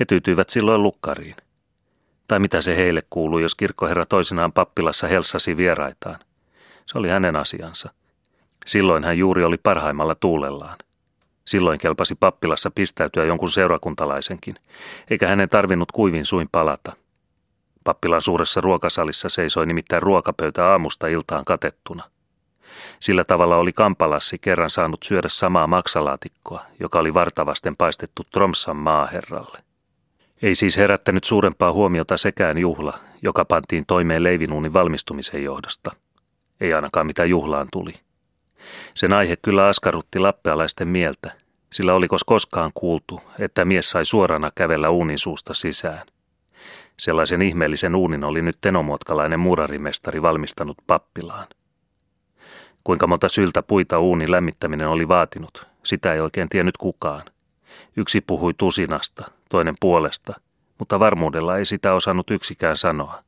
He 0.00 0.04
tyytyivät 0.04 0.50
silloin 0.50 0.82
lukkariin– 0.82 1.36
Tai 2.32 2.40
mitä 2.40 2.60
se 2.60 2.76
heille 2.76 3.02
kuuluu, 3.10 3.38
jos 3.38 3.54
kirkkoherra 3.54 4.06
toisinaan 4.06 4.52
pappilassa 4.52 5.06
helsasi 5.06 5.56
vieraitaan. 5.56 6.18
Se 6.86 6.98
oli 6.98 7.08
hänen 7.08 7.36
asiansa. 7.36 7.90
Silloin 8.66 9.04
hän 9.04 9.18
juuri 9.18 9.44
oli 9.44 9.56
parhaimmalla 9.62 10.14
tuulellaan. 10.14 10.78
Silloin 11.46 11.78
kelpasi 11.78 12.14
pappilassa 12.14 12.70
pistäytyä 12.70 13.24
jonkun 13.24 13.50
seurakuntalaisenkin, 13.50 14.54
eikä 15.10 15.28
hänen 15.28 15.48
tarvinnut 15.48 15.92
kuivin 15.92 16.24
suin 16.26 16.48
palata. 16.52 16.92
Pappilan 17.84 18.22
suuressa 18.22 18.60
ruokasalissa 18.60 19.28
seisoi 19.28 19.66
nimittäin 19.66 20.02
ruokapöytä 20.02 20.66
aamusta 20.66 21.06
iltaan 21.06 21.44
katettuna. 21.44 22.04
Sillä 23.00 23.24
tavalla 23.24 23.56
oli 23.56 23.72
Kampalassi 23.72 24.36
kerran 24.40 24.70
saanut 24.70 25.02
syödä 25.02 25.28
samaa 25.28 25.66
maksalaatikkoa, 25.66 26.64
joka 26.80 26.98
oli 26.98 27.14
vartavasten 27.14 27.76
paistettu 27.76 28.22
Tromsan 28.32 28.76
maaherralle. 28.76 29.71
Ei 30.42 30.54
siis 30.54 30.76
herättänyt 30.76 31.24
suurempaa 31.24 31.72
huomiota 31.72 32.16
sekään 32.16 32.58
juhla, 32.58 32.98
joka 33.22 33.44
pantiin 33.44 33.84
toimeen 33.86 34.22
leivinuunin 34.22 34.72
valmistumisen 34.72 35.44
johdosta. 35.44 35.90
Ei 36.60 36.74
ainakaan 36.74 37.06
mitä 37.06 37.24
juhlaan 37.24 37.68
tuli. 37.72 37.92
Sen 38.94 39.14
aihe 39.14 39.36
kyllä 39.36 39.66
askarrutti 39.66 40.18
lappealaisten 40.18 40.88
mieltä, 40.88 41.32
sillä 41.72 41.94
olikos 41.94 42.24
koskaan 42.24 42.70
kuultu, 42.74 43.20
että 43.38 43.64
mies 43.64 43.90
sai 43.90 44.04
suorana 44.04 44.50
kävellä 44.54 44.90
uunin 44.90 45.18
suusta 45.18 45.54
sisään. 45.54 46.06
Sellaisen 46.98 47.42
ihmeellisen 47.42 47.94
uunin 47.94 48.24
oli 48.24 48.42
nyt 48.42 48.58
tenomuotkalainen 48.60 49.40
murarimestari 49.40 50.22
valmistanut 50.22 50.76
pappilaan. 50.86 51.46
Kuinka 52.84 53.06
monta 53.06 53.28
syltä 53.28 53.62
puita 53.62 53.98
uunin 53.98 54.32
lämmittäminen 54.32 54.88
oli 54.88 55.08
vaatinut, 55.08 55.66
sitä 55.82 56.14
ei 56.14 56.20
oikein 56.20 56.48
tiennyt 56.48 56.76
kukaan. 56.76 57.24
Yksi 57.96 58.20
puhui 58.20 58.54
tusinasta, 58.58 59.30
toinen 59.52 59.74
puolesta, 59.80 60.40
mutta 60.78 61.00
varmuudella 61.00 61.58
ei 61.58 61.64
sitä 61.64 61.94
osannut 61.94 62.30
yksikään 62.30 62.76
sanoa. 62.76 63.20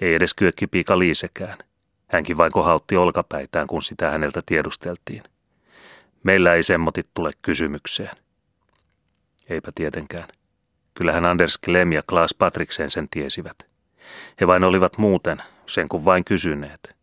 Ei 0.00 0.14
edes 0.14 0.34
kyökkipiika 0.34 0.98
Liisekään. 0.98 1.58
Hänkin 2.10 2.36
vain 2.36 2.52
kohautti 2.52 2.96
olkapäitään, 2.96 3.66
kun 3.66 3.82
sitä 3.82 4.10
häneltä 4.10 4.42
tiedusteltiin. 4.46 5.22
Meillä 6.22 6.54
ei 6.54 6.62
semmotit 6.62 7.10
tule 7.14 7.30
kysymykseen. 7.42 8.16
Eipä 9.48 9.72
tietenkään. 9.74 10.28
Kyllähän 10.94 11.24
Anders 11.24 11.58
Klem 11.58 11.92
ja 11.92 12.02
Klaas 12.02 12.34
Patriksen 12.34 12.90
sen 12.90 13.08
tiesivät. 13.08 13.66
He 14.40 14.46
vain 14.46 14.64
olivat 14.64 14.98
muuten, 14.98 15.42
sen 15.66 15.88
kun 15.88 16.04
vain 16.04 16.24
kysyneet. 16.24 16.96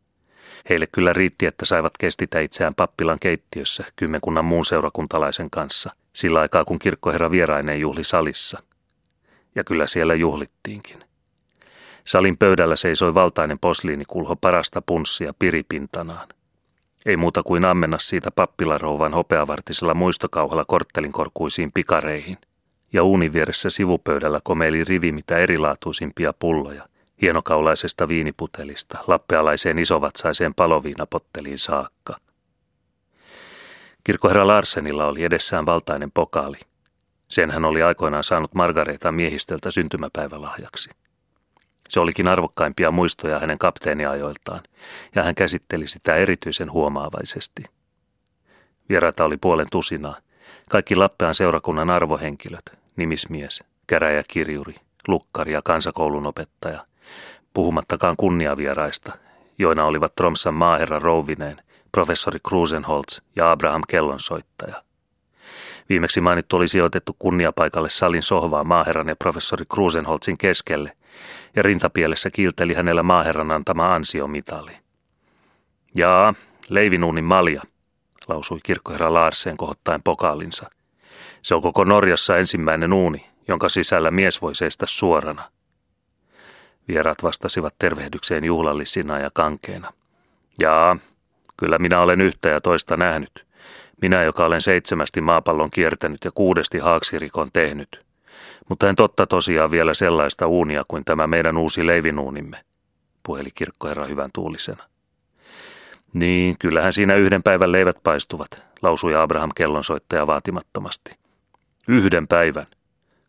Heille 0.69 0.87
kyllä 0.91 1.13
riitti, 1.13 1.45
että 1.45 1.65
saivat 1.65 1.97
kestitä 1.99 2.39
itseään 2.39 2.75
pappilan 2.75 3.19
keittiössä 3.19 3.83
kymmenkunnan 3.95 4.45
muun 4.45 4.65
seurakuntalaisen 4.65 5.49
kanssa, 5.49 5.95
sillä 6.13 6.39
aikaa 6.39 6.65
kun 6.65 6.79
kirkkoherra 6.79 7.31
vieraineen 7.31 7.79
juhli 7.79 8.03
salissa. 8.03 8.59
Ja 9.55 9.63
kyllä 9.63 9.87
siellä 9.87 10.13
juhlittiinkin. 10.13 11.03
Salin 12.05 12.37
pöydällä 12.37 12.75
seisoi 12.75 13.13
valtainen 13.13 13.59
posliinikulho 13.59 14.35
parasta 14.35 14.81
punssia 14.81 15.33
piripintanaan. 15.39 16.27
Ei 17.05 17.17
muuta 17.17 17.43
kuin 17.43 17.65
ammenna 17.65 17.97
siitä 17.99 18.31
pappilarouvan 18.31 19.13
hopeavartisella 19.13 19.93
muistokauhalla 19.93 20.65
korttelinkorkuisiin 20.67 21.71
pikareihin. 21.71 22.37
Ja 22.93 23.03
uunin 23.03 23.33
vieressä 23.33 23.69
sivupöydällä 23.69 24.39
komeili 24.43 24.83
rivi 24.83 25.11
mitä 25.11 25.37
erilaatuisimpia 25.37 26.33
pulloja, 26.39 26.87
hienokaulaisesta 27.21 28.07
viiniputelista 28.07 28.97
lappealaiseen 29.07 29.79
isovatsaiseen 29.79 30.53
paloviinapotteliin 30.53 31.57
saakka. 31.57 32.17
Kirkkoherra 34.03 34.47
Larsenilla 34.47 35.05
oli 35.05 35.23
edessään 35.23 35.65
valtainen 35.65 36.11
pokaali. 36.11 36.57
Sen 37.27 37.51
hän 37.51 37.65
oli 37.65 37.83
aikoinaan 37.83 38.23
saanut 38.23 38.53
Margareeta 38.53 39.11
miehistöltä 39.11 39.71
syntymäpäivälahjaksi. 39.71 40.89
Se 41.89 41.99
olikin 41.99 42.27
arvokkaimpia 42.27 42.91
muistoja 42.91 43.39
hänen 43.39 43.57
kapteeniajoiltaan, 43.57 44.61
ja 45.15 45.23
hän 45.23 45.35
käsitteli 45.35 45.87
sitä 45.87 46.15
erityisen 46.15 46.71
huomaavaisesti. 46.71 47.63
Vieraita 48.89 49.25
oli 49.25 49.37
puolen 49.37 49.67
tusinaa, 49.71 50.17
kaikki 50.69 50.95
Lappean 50.95 51.33
seurakunnan 51.33 51.89
arvohenkilöt, 51.89 52.71
nimismies, 52.95 53.63
käräjäkirjuri, 53.87 54.75
lukkari 55.07 55.53
ja 55.53 55.61
kansakoulun 55.61 56.27
opettaja, 56.27 56.85
puhumattakaan 57.53 58.17
kunniavieraista, 58.17 59.11
joina 59.57 59.85
olivat 59.85 60.15
Tromsan 60.15 60.53
maaherra 60.53 60.99
Rouvineen, 60.99 61.61
professori 61.91 62.39
Krusenholz 62.47 63.21
ja 63.35 63.51
Abraham 63.51 63.81
Kellonsoittaja. 63.87 64.83
Viimeksi 65.89 66.21
mainittu 66.21 66.55
oli 66.55 66.67
sijoitettu 66.67 67.15
kunniapaikalle 67.19 67.89
salin 67.89 68.23
sohvaa 68.23 68.63
maaherran 68.63 69.07
ja 69.07 69.15
professori 69.15 69.65
Krusenholzin 69.73 70.37
keskelle, 70.37 70.97
ja 71.55 71.61
rintapielessä 71.61 72.29
kiilteli 72.29 72.73
hänellä 72.73 73.03
maaherran 73.03 73.51
antama 73.51 73.95
ansiomitali. 73.95 74.71
Jaa, 75.95 76.33
leivinuunin 76.69 77.25
malja, 77.25 77.61
lausui 78.27 78.59
kirkkoherra 78.63 79.13
Larsen 79.13 79.57
kohottaen 79.57 80.03
pokaalinsa. 80.03 80.69
Se 81.41 81.55
on 81.55 81.61
koko 81.61 81.83
Norjassa 81.83 82.37
ensimmäinen 82.37 82.93
uuni, 82.93 83.29
jonka 83.47 83.69
sisällä 83.69 84.11
mies 84.11 84.41
voi 84.41 84.55
seistä 84.55 84.85
suorana. 84.85 85.51
Vierat 86.87 87.23
vastasivat 87.23 87.75
tervehdykseen 87.79 88.43
juhlallisina 88.45 89.19
ja 89.19 89.29
kankeena. 89.33 89.93
Jaa, 90.59 90.97
kyllä 91.61 91.79
minä 91.79 91.99
olen 91.99 92.21
yhtä 92.21 92.49
ja 92.49 92.61
toista 92.61 92.97
nähnyt. 92.97 93.45
Minä, 94.01 94.23
joka 94.23 94.45
olen 94.45 94.61
seitsemästi 94.61 95.21
maapallon 95.21 95.69
kiertänyt 95.71 96.25
ja 96.25 96.31
kuudesti 96.35 96.79
haaksirikon 96.79 97.49
tehnyt. 97.53 98.05
Mutta 98.69 98.89
en 98.89 98.95
totta 98.95 99.27
tosiaan 99.27 99.71
vielä 99.71 99.93
sellaista 99.93 100.47
uunia 100.47 100.83
kuin 100.87 101.05
tämä 101.05 101.27
meidän 101.27 101.57
uusi 101.57 101.87
leivinuunimme, 101.87 102.57
puheli 103.23 103.49
kirkkoherra 103.55 104.05
hyvän 104.05 104.29
tuulisena. 104.33 104.83
Niin, 106.13 106.55
kyllähän 106.59 106.93
siinä 106.93 107.15
yhden 107.15 107.43
päivän 107.43 107.71
leivät 107.71 107.97
paistuvat, 108.03 108.63
lausui 108.81 109.15
Abraham 109.15 109.49
kellonsoittaja 109.55 110.27
vaatimattomasti. 110.27 111.11
Yhden 111.87 112.27
päivän, 112.27 112.67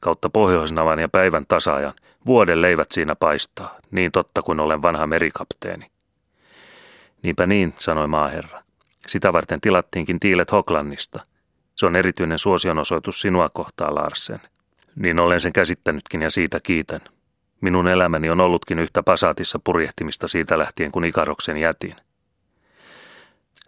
kautta 0.00 0.30
pohjoisnavan 0.30 0.98
ja 0.98 1.08
päivän 1.08 1.44
tasaajan, 1.48 1.94
vuoden 2.26 2.62
leivät 2.62 2.92
siinä 2.92 3.14
paistaa, 3.16 3.78
niin 3.90 4.12
totta 4.12 4.42
kuin 4.42 4.60
olen 4.60 4.82
vanha 4.82 5.06
merikapteeni. 5.06 5.91
Niinpä 7.22 7.46
niin, 7.46 7.74
sanoi 7.78 8.08
maaherra. 8.08 8.62
Sitä 9.06 9.32
varten 9.32 9.60
tilattiinkin 9.60 10.20
tiilet 10.20 10.52
Hoklannista. 10.52 11.20
Se 11.76 11.86
on 11.86 11.96
erityinen 11.96 12.38
suosionosoitus 12.38 13.20
sinua 13.20 13.48
kohtaa, 13.48 13.94
Larsen. 13.94 14.40
Niin 14.96 15.20
olen 15.20 15.40
sen 15.40 15.52
käsittänytkin 15.52 16.22
ja 16.22 16.30
siitä 16.30 16.60
kiitän. 16.60 17.00
Minun 17.60 17.88
elämäni 17.88 18.30
on 18.30 18.40
ollutkin 18.40 18.78
yhtä 18.78 19.02
pasaatissa 19.02 19.60
purjehtimista 19.64 20.28
siitä 20.28 20.58
lähtien, 20.58 20.92
kun 20.92 21.04
ikaroksen 21.04 21.56
jätin. 21.56 21.96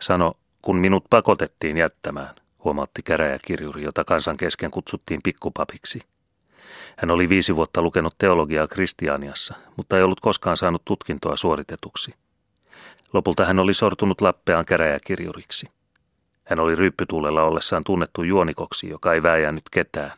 Sano, 0.01 0.33
kun 0.63 0.79
minut 0.79 1.05
pakotettiin 1.11 1.77
jättämään, 1.77 2.35
huomautti 2.65 3.03
käräjäkirjuri, 3.03 3.83
jota 3.83 4.05
kansan 4.05 4.37
kesken 4.37 4.71
kutsuttiin 4.71 5.21
pikkupapiksi. 5.23 6.01
Hän 6.97 7.11
oli 7.11 7.29
viisi 7.29 7.57
vuotta 7.57 7.83
lukenut 7.83 8.15
teologiaa 8.19 8.67
Kristianiassa, 8.67 9.55
mutta 9.77 9.97
ei 9.97 10.03
ollut 10.03 10.21
koskaan 10.21 10.57
saanut 10.57 10.83
tutkintoa 10.85 11.37
suoritetuksi. 11.37 12.15
Lopulta 13.13 13.45
hän 13.45 13.59
oli 13.59 13.75
sortunut 13.75 14.21
Lappeaan 14.21 14.65
käräjäkirjuriksi. 14.65 15.67
Hän 16.45 16.61
oli 16.61 16.75
ryyppytuulella 16.75 17.43
ollessaan 17.43 17.85
tunnettu 17.85 18.23
juonikoksi, 18.23 18.89
joka 18.89 19.13
ei 19.13 19.23
väijännyt 19.23 19.65
ketään. 19.71 20.13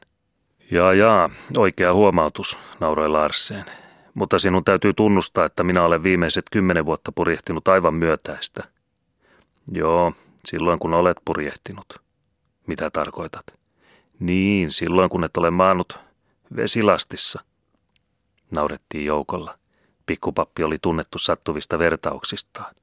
Jaa, 0.70 0.94
jaa, 0.94 1.30
oikea 1.56 1.94
huomautus, 1.94 2.58
nauroi 2.80 3.08
Larsen. 3.08 3.64
Mutta 4.14 4.38
sinun 4.38 4.64
täytyy 4.64 4.92
tunnustaa, 4.92 5.44
että 5.44 5.62
minä 5.62 5.82
olen 5.82 6.02
viimeiset 6.02 6.44
kymmenen 6.52 6.86
vuotta 6.86 7.12
purjehtinut 7.12 7.68
aivan 7.68 7.94
myötäistä. 7.94 8.62
Joo, 9.72 10.12
silloin 10.44 10.78
kun 10.78 10.94
olet 10.94 11.16
purjehtinut. 11.24 11.86
Mitä 12.66 12.90
tarkoitat? 12.90 13.46
Niin, 14.20 14.70
silloin 14.70 15.10
kun 15.10 15.24
et 15.24 15.36
ole 15.36 15.50
maannut 15.50 15.98
vesilastissa. 16.56 17.40
Naurettiin 18.50 19.04
joukolla. 19.04 19.58
Pikkupappi 20.06 20.62
oli 20.64 20.76
tunnettu 20.82 21.18
sattuvista 21.18 21.78
vertauksistaan. 21.78 22.74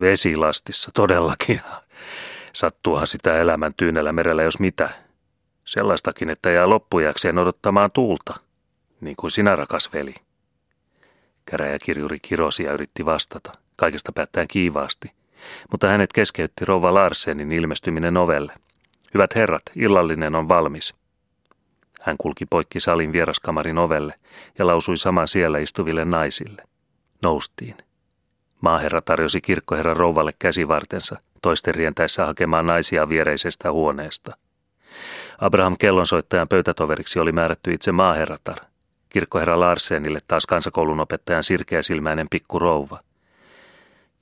Vesilastissa, 0.00 0.90
todellakin. 0.94 1.60
Sattuuhan 2.52 3.06
sitä 3.06 3.38
elämän 3.38 3.74
tyynellä 3.76 4.12
merellä 4.12 4.42
jos 4.42 4.60
mitä. 4.60 4.90
Sellaistakin, 5.64 6.30
että 6.30 6.50
jää 6.50 6.70
loppujakseen 6.70 7.38
odottamaan 7.38 7.90
tuulta, 7.90 8.34
niin 9.00 9.16
kuin 9.16 9.30
sinä 9.30 9.56
rakas 9.56 9.92
veli. 9.92 10.14
Käräjäkirjuri 11.46 12.18
kirosi 12.22 12.64
ja 12.64 12.72
yritti 12.72 13.04
vastata, 13.04 13.52
kaikesta 13.76 14.12
päättäen 14.12 14.48
kiivaasti, 14.48 15.10
mutta 15.70 15.88
hänet 15.88 16.12
keskeytti 16.12 16.64
rouva 16.64 16.94
Larsenin 16.94 17.52
ilmestyminen 17.52 18.16
ovelle. 18.16 18.54
Hyvät 19.14 19.34
herrat, 19.34 19.62
illallinen 19.76 20.34
on 20.34 20.48
valmis. 20.48 20.94
Hän 22.06 22.16
kulki 22.18 22.46
poikki 22.46 22.80
salin 22.80 23.12
vieraskamarin 23.12 23.78
ovelle 23.78 24.14
ja 24.58 24.66
lausui 24.66 24.96
saman 24.96 25.28
siellä 25.28 25.58
istuville 25.58 26.04
naisille. 26.04 26.62
Noustiin. 27.22 27.76
Maaherra 28.60 29.00
tarjosi 29.00 29.40
kirkkoherran 29.40 29.96
rouvalle 29.96 30.32
käsivartensa, 30.38 31.18
toisten 31.42 31.74
rientäessä 31.74 32.26
hakemaan 32.26 32.66
naisia 32.66 33.08
viereisestä 33.08 33.72
huoneesta. 33.72 34.36
Abraham 35.38 35.76
kellonsoittajan 35.78 36.48
pöytätoveriksi 36.48 37.18
oli 37.18 37.32
määrätty 37.32 37.72
itse 37.72 37.92
maaherratar. 37.92 38.58
kirkkoherra 39.08 39.60
Larsenille 39.60 40.18
taas 40.28 40.46
kansakoulun 40.46 41.00
opettajan 41.00 41.44
sirkeäsilmäinen 41.44 42.26
pikku 42.30 42.58
rouva. 42.58 43.00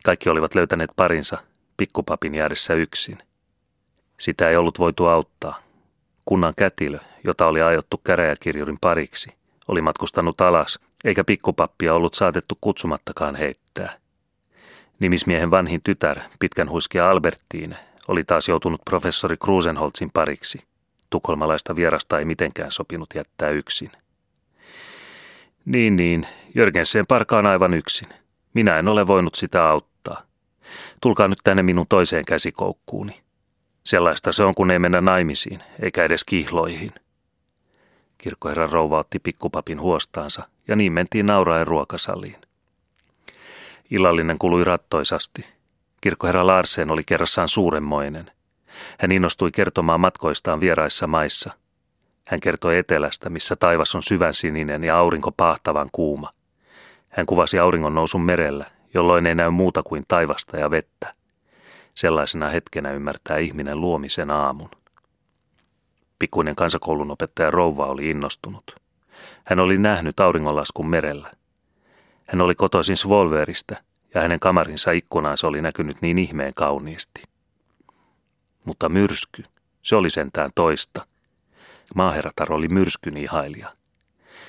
Kaikki 0.05 0.31
olivat 0.31 0.55
löytäneet 0.55 0.91
parinsa, 0.97 1.38
pikkupapin 1.76 2.35
jäädessä 2.35 2.75
yksin. 2.75 3.19
Sitä 4.21 4.49
ei 4.49 4.57
ollut 4.57 4.79
voitu 4.79 5.07
auttaa. 5.07 5.63
Kunnan 6.25 6.54
kätilö, 6.57 6.99
jota 7.25 7.47
oli 7.47 7.62
ajottu 7.62 8.00
käräjäkirjurin 8.04 8.78
pariksi, 8.81 9.31
oli 9.69 9.83
matkustanut 9.83 10.40
alas, 10.40 10.78
eikä 11.04 11.25
pikkupappia 11.25 11.95
ollut 11.95 12.14
saatettu 12.14 12.59
kutsumattakaan 12.61 13.37
heittää. 13.37 13.99
Nimismiehen 14.99 15.50
vanhin 15.50 15.81
tytär, 15.85 16.21
pitkän 16.38 16.71
huiskia 16.71 17.11
Albertine, 17.11 17.76
oli 18.09 18.25
taas 18.25 18.49
joutunut 18.49 18.81
professori 18.85 19.37
Krusenholzin 19.37 20.11
pariksi. 20.14 20.59
Tukholmalaista 21.11 21.76
vierasta 21.76 22.19
ei 22.19 22.25
mitenkään 22.25 22.71
sopinut 22.71 23.09
jättää 23.14 23.49
yksin. 23.49 23.90
Niin 25.64 25.97
niin, 25.97 26.26
Jörgensen 26.54 27.07
parkaan 27.07 27.47
aivan 27.47 27.75
yksin. 27.75 28.09
Minä 28.54 28.78
en 28.78 28.88
ole 28.88 29.07
voinut 29.07 29.35
sitä 29.35 29.69
auttaa. 29.69 30.23
Tulkaa 31.00 31.28
nyt 31.28 31.38
tänne 31.45 31.62
minun 31.62 31.87
toiseen 31.88 32.25
käsikoukkuuni. 32.25 33.24
Sellaista 33.87 34.33
se 34.33 34.45
on, 34.45 34.55
kun 34.55 34.71
ei 34.71 34.79
mennä 34.79 35.00
naimisiin, 35.00 35.62
eikä 35.83 36.05
edes 36.05 36.25
kihloihin. 36.25 36.93
Kirkkoherran 38.19 38.71
rouva 38.71 38.99
otti 38.99 39.19
pikkupapin 39.19 39.81
huostaansa 39.81 40.49
ja 40.69 40.76
niin 40.76 40.93
mentiin 40.93 41.26
nauraen 41.26 41.67
ruokasaliin. 41.67 42.37
Illallinen 43.91 44.38
kului 44.38 44.64
rattoisasti. 44.64 45.47
Kirkkoherra 46.00 46.47
Larsen 46.47 46.93
oli 46.93 47.03
kerrassaan 47.07 47.49
suuremmoinen. 47.49 48.31
Hän 49.00 49.12
innostui 49.12 49.50
kertomaan 49.53 50.00
matkoistaan 50.00 50.61
vieraissa 50.61 51.07
maissa. 51.07 51.53
Hän 52.29 52.41
kertoi 52.41 52.79
etelästä, 52.79 53.31
missä 53.31 53.57
taivas 53.57 53.95
on 53.95 54.03
syvän 54.03 54.35
sininen 54.35 54.85
ja 54.85 54.99
aurinko 54.99 55.31
pahtavan 55.37 55.88
kuuma. 55.93 56.33
Hän 57.09 57.26
kuvasi 57.26 57.59
auringon 57.59 57.95
nousun 57.95 58.23
merellä, 58.23 58.71
jolloin 58.95 59.26
ei 59.26 59.35
näy 59.35 59.50
muuta 59.50 59.83
kuin 59.83 60.05
taivasta 60.09 60.57
ja 60.57 60.71
vettä. 60.71 61.14
Sellaisena 61.95 62.49
hetkenä 62.49 62.93
ymmärtää 62.93 63.39
ihminen 63.39 63.81
luomisen 63.81 64.31
aamun. 64.31 64.71
Pikkuinen 66.19 66.57
kansakoulun 66.57 67.11
opettaja 67.11 67.51
Rouva 67.51 67.87
oli 67.87 68.11
innostunut. 68.11 68.77
Hän 69.45 69.61
oli 69.61 69.79
nähnyt 69.79 70.21
auringonlaskun 70.21 70.89
merellä. 70.89 71.31
Hän 72.27 72.41
oli 72.41 72.55
kotoisin 72.55 72.97
Svolveristä 72.97 73.83
ja 74.15 74.21
hänen 74.21 74.41
kamarinsa 74.41 74.91
ikkunansa 74.91 75.49
oli 75.49 75.63
näkynyt 75.63 75.97
niin 76.03 76.19
ihmeen 76.19 76.55
kauniisti. 76.55 77.23
Mutta 78.65 78.89
myrsky, 78.89 79.43
se 79.83 79.97
oli 79.97 80.11
sentään 80.11 80.51
toista. 80.55 81.07
Maaherratar 81.95 82.53
oli 82.53 82.69
myrskyn 82.69 83.17
ihailija. 83.17 83.73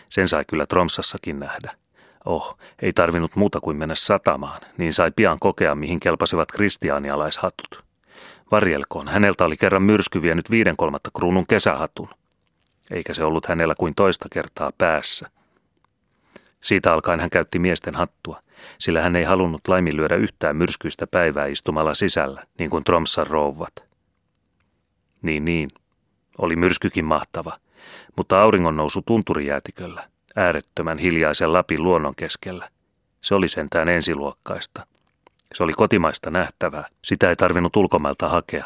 Sen 0.09 0.27
sai 0.27 0.45
kyllä 0.47 0.65
Tromsassakin 0.65 1.39
nähdä. 1.39 1.84
Oh, 2.25 2.57
ei 2.81 2.93
tarvinnut 2.93 3.35
muuta 3.35 3.59
kuin 3.59 3.77
mennä 3.77 3.95
satamaan, 3.95 4.61
niin 4.77 4.93
sai 4.93 5.11
pian 5.15 5.39
kokea, 5.39 5.75
mihin 5.75 5.99
kelpasivat 5.99 6.51
kristiaanialaishatut. 6.51 7.85
Varjelkoon, 8.51 9.07
häneltä 9.07 9.45
oli 9.45 9.57
kerran 9.57 9.83
myrsky 9.83 10.21
vienyt 10.21 10.51
viiden 10.51 10.77
kolmatta 10.77 11.09
kruunun 11.17 11.47
kesähatun. 11.47 12.09
Eikä 12.91 13.13
se 13.13 13.23
ollut 13.23 13.45
hänellä 13.45 13.75
kuin 13.79 13.95
toista 13.95 14.27
kertaa 14.31 14.71
päässä. 14.77 15.29
Siitä 16.61 16.93
alkaen 16.93 17.19
hän 17.19 17.29
käytti 17.29 17.59
miesten 17.59 17.95
hattua, 17.95 18.41
sillä 18.77 19.01
hän 19.01 19.15
ei 19.15 19.23
halunnut 19.23 19.67
laiminlyödä 19.67 20.15
yhtään 20.15 20.55
myrskyistä 20.55 21.07
päivää 21.07 21.45
istumalla 21.45 21.93
sisällä, 21.93 22.43
niin 22.59 22.69
kuin 22.69 22.83
Tromsan 22.83 23.27
rouvat. 23.27 23.83
Niin 25.21 25.45
niin, 25.45 25.69
oli 26.37 26.55
myrskykin 26.55 27.05
mahtava, 27.05 27.57
mutta 28.17 28.41
auringon 28.41 28.77
nousu 28.77 29.01
tunturijäätiköllä, 29.01 30.09
äärettömän 30.35 30.97
hiljaisen 30.97 31.53
Lapin 31.53 31.83
luonnon 31.83 32.15
keskellä. 32.15 32.69
Se 33.21 33.35
oli 33.35 33.47
sentään 33.47 33.89
ensiluokkaista. 33.89 34.87
Se 35.53 35.63
oli 35.63 35.73
kotimaista 35.73 36.29
nähtävää, 36.29 36.87
sitä 37.03 37.29
ei 37.29 37.35
tarvinnut 37.35 37.75
ulkomailta 37.75 38.29
hakea. 38.29 38.65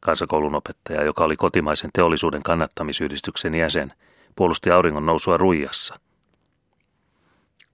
Kansakoulun 0.00 0.54
opettaja, 0.54 1.04
joka 1.04 1.24
oli 1.24 1.36
kotimaisen 1.36 1.90
teollisuuden 1.92 2.42
kannattamisyhdistyksen 2.42 3.54
jäsen, 3.54 3.92
puolusti 4.36 4.70
auringon 4.70 5.06
nousua 5.06 5.36
ruijassa. 5.36 6.00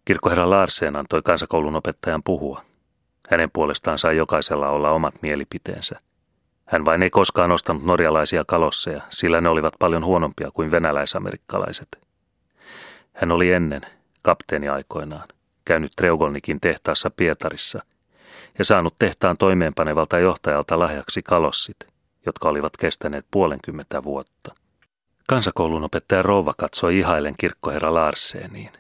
Kirkkoherra 0.05 0.51
Larsen 0.51 0.97
antoi 0.97 1.23
kansakoulun 1.23 1.77
opettajan 1.77 2.23
puhua. 2.23 2.63
Hänen 3.31 3.51
puolestaan 3.53 3.99
sai 3.99 4.17
jokaisella 4.17 4.69
olla 4.69 4.91
omat 4.91 5.15
mielipiteensä. 5.23 5.97
Hän 6.67 6.85
vain 6.85 7.03
ei 7.03 7.11
koskaan 7.11 7.51
ostanut 7.51 7.85
norjalaisia 7.85 8.45
kalosseja, 8.47 9.03
sillä 9.09 9.41
ne 9.41 9.49
olivat 9.49 9.75
paljon 9.79 10.05
huonompia 10.05 10.51
kuin 10.51 10.71
venäläisamerikkalaiset. 10.71 12.12
Hän 13.13 13.33
oli 13.33 13.53
ennen, 13.53 13.83
kapteeni 14.23 14.69
aikoinaan, 14.69 15.29
käynyt 15.65 15.93
Treugolnikin 15.97 16.61
tehtaassa 16.61 17.11
Pietarissa 17.11 17.83
ja 18.59 18.65
saanut 18.65 18.95
tehtaan 18.99 19.37
toimeenpanevalta 19.39 20.19
johtajalta 20.19 20.79
lahjaksi 20.79 21.23
kalossit, 21.23 21.77
jotka 22.27 22.49
olivat 22.49 22.77
kestäneet 22.77 23.27
puolenkymmentä 23.31 24.03
vuotta. 24.03 24.55
Kansakoulun 25.29 25.85
opettaja 25.85 26.23
Rouva 26.23 26.55
katsoi 26.59 26.99
ihailen 26.99 27.35
kirkkoherra 27.39 27.95
Larseniin. 27.95 28.71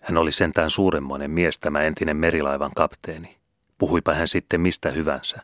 Hän 0.00 0.18
oli 0.18 0.32
sentään 0.32 0.70
suuremmoinen 0.70 1.30
mies 1.30 1.58
tämä 1.58 1.82
entinen 1.82 2.16
merilaivan 2.16 2.70
kapteeni. 2.76 3.38
Puhuipa 3.78 4.14
hän 4.14 4.28
sitten 4.28 4.60
mistä 4.60 4.90
hyvänsä. 4.90 5.42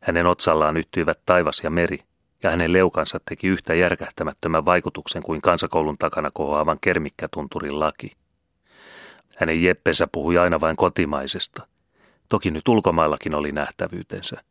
Hänen 0.00 0.26
otsallaan 0.26 0.76
yttyivät 0.76 1.20
taivas 1.26 1.60
ja 1.64 1.70
meri, 1.70 1.98
ja 2.42 2.50
hänen 2.50 2.72
leukansa 2.72 3.20
teki 3.28 3.46
yhtä 3.46 3.74
järkähtämättömän 3.74 4.64
vaikutuksen 4.64 5.22
kuin 5.22 5.42
kansakoulun 5.42 5.98
takana 5.98 6.30
kohoavan 6.30 6.78
kermikkätunturin 6.80 7.80
laki. 7.80 8.12
Hänen 9.36 9.62
jeppensä 9.62 10.08
puhui 10.12 10.38
aina 10.38 10.60
vain 10.60 10.76
kotimaisesta. 10.76 11.66
Toki 12.28 12.50
nyt 12.50 12.68
ulkomaillakin 12.68 13.34
oli 13.34 13.52
nähtävyytensä. 13.52 14.42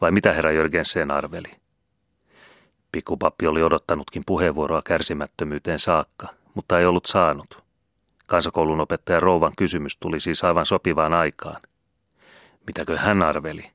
Vai 0.00 0.10
mitä 0.10 0.32
herra 0.32 0.52
Jörgensen 0.52 1.10
arveli? 1.10 1.52
Pikkupappi 2.92 3.46
oli 3.46 3.62
odottanutkin 3.62 4.22
puheenvuoroa 4.26 4.82
kärsimättömyyteen 4.84 5.78
saakka, 5.78 6.28
mutta 6.54 6.78
ei 6.78 6.86
ollut 6.86 7.06
saanut. 7.06 7.62
Kansakoulun 8.28 8.80
opettaja 8.80 9.20
Rouvan 9.20 9.52
kysymys 9.56 9.96
tuli 9.96 10.20
siis 10.20 10.44
aivan 10.44 10.66
sopivaan 10.66 11.12
aikaan. 11.12 11.62
Mitäkö 12.66 12.98
hän 12.98 13.22
arveli? 13.22 13.70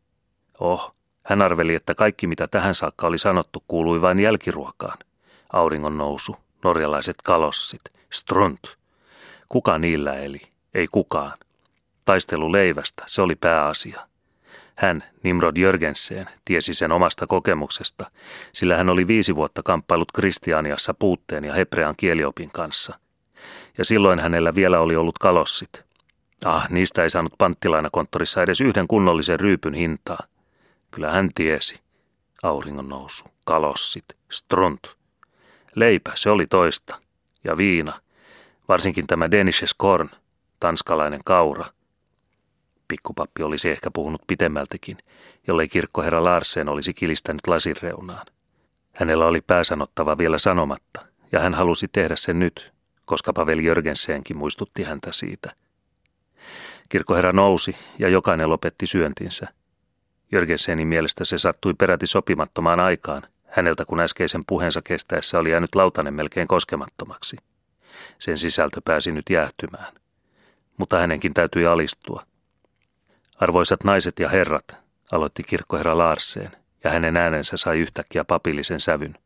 Oh, 0.59 0.95
hän 1.23 1.41
arveli, 1.41 1.75
että 1.75 1.95
kaikki 1.95 2.27
mitä 2.27 2.47
tähän 2.47 2.75
saakka 2.75 3.07
oli 3.07 3.17
sanottu 3.17 3.63
kuului 3.67 4.01
vain 4.01 4.19
jälkiruokaan. 4.19 4.97
Auringon 5.53 5.97
nousu, 5.97 6.35
norjalaiset 6.63 7.15
kalossit, 7.23 7.81
strunt. 8.13 8.77
Kuka 9.49 9.77
niillä 9.77 10.13
eli? 10.13 10.41
Ei 10.73 10.87
kukaan. 10.87 11.37
Taistelu 12.05 12.51
leivästä, 12.51 13.03
se 13.05 13.21
oli 13.21 13.35
pääasia. 13.35 14.07
Hän, 14.75 15.03
Nimrod 15.23 15.57
Jörgensen, 15.57 16.29
tiesi 16.45 16.73
sen 16.73 16.91
omasta 16.91 17.27
kokemuksesta, 17.27 18.11
sillä 18.53 18.77
hän 18.77 18.89
oli 18.89 19.07
viisi 19.07 19.35
vuotta 19.35 19.63
kamppailut 19.63 20.11
Kristianiassa 20.11 20.93
puutteen 20.93 21.43
ja 21.43 21.53
hebrean 21.53 21.95
kieliopin 21.97 22.51
kanssa. 22.51 22.99
Ja 23.77 23.85
silloin 23.85 24.19
hänellä 24.19 24.55
vielä 24.55 24.79
oli 24.79 24.95
ollut 24.95 25.17
kalossit. 25.17 25.83
Ah, 26.45 26.69
niistä 26.69 27.03
ei 27.03 27.09
saanut 27.09 27.33
panttilainakonttorissa 27.37 28.43
edes 28.43 28.61
yhden 28.61 28.87
kunnollisen 28.87 29.39
ryypyn 29.39 29.73
hintaa. 29.73 30.19
Kyllä 30.93 31.11
hän 31.11 31.29
tiesi. 31.35 31.79
Auringon 32.43 32.89
nousu, 32.89 33.25
kalossit, 33.45 34.05
strunt. 34.31 34.95
Leipä, 35.75 36.11
se 36.15 36.29
oli 36.29 36.45
toista. 36.45 37.01
Ja 37.43 37.57
viina. 37.57 38.01
Varsinkin 38.67 39.07
tämä 39.07 39.31
Denishes 39.31 39.73
Korn, 39.73 40.09
tanskalainen 40.59 41.21
kaura. 41.25 41.65
Pikkupappi 42.87 43.43
olisi 43.43 43.69
ehkä 43.69 43.91
puhunut 43.91 44.21
pitemmältäkin, 44.27 44.97
jollei 45.47 45.67
kirkkoherra 45.67 46.23
Larsen 46.23 46.69
olisi 46.69 46.93
kilistänyt 46.93 47.47
lasin 47.47 47.75
reunaan. 47.81 48.25
Hänellä 48.95 49.25
oli 49.25 49.41
pääsanottava 49.41 50.17
vielä 50.17 50.37
sanomatta, 50.37 51.05
ja 51.31 51.39
hän 51.39 51.53
halusi 51.53 51.87
tehdä 51.87 52.15
sen 52.15 52.39
nyt, 52.39 52.73
koska 53.05 53.33
Pavel 53.33 53.59
Jörgensenkin 53.59 54.37
muistutti 54.37 54.83
häntä 54.83 55.11
siitä. 55.11 55.55
Kirkkoherra 56.89 57.33
nousi, 57.33 57.75
ja 57.99 58.09
jokainen 58.09 58.49
lopetti 58.49 58.87
syöntinsä– 58.87 59.47
Jörgensenin 60.33 60.87
mielestä 60.87 61.25
se 61.25 61.37
sattui 61.37 61.73
peräti 61.73 62.07
sopimattomaan 62.07 62.79
aikaan, 62.79 63.23
häneltä 63.47 63.85
kun 63.85 63.99
äskeisen 63.99 64.43
puheensa 64.47 64.81
kestäessä 64.81 65.39
oli 65.39 65.51
jäänyt 65.51 65.75
lautanen 65.75 66.13
melkein 66.13 66.47
koskemattomaksi. 66.47 67.37
Sen 68.19 68.37
sisältö 68.37 68.81
pääsi 68.85 69.11
nyt 69.11 69.29
jäähtymään. 69.29 69.93
Mutta 70.77 70.97
hänenkin 70.97 71.33
täytyi 71.33 71.65
alistua. 71.65 72.23
Arvoisat 73.39 73.83
naiset 73.83 74.19
ja 74.19 74.29
herrat, 74.29 74.77
aloitti 75.11 75.43
kirkkoherra 75.43 75.97
Laarseen, 75.97 76.51
ja 76.83 76.91
hänen 76.91 77.17
äänensä 77.17 77.57
sai 77.57 77.79
yhtäkkiä 77.79 78.23
papillisen 78.23 78.79
sävyn. 78.79 79.17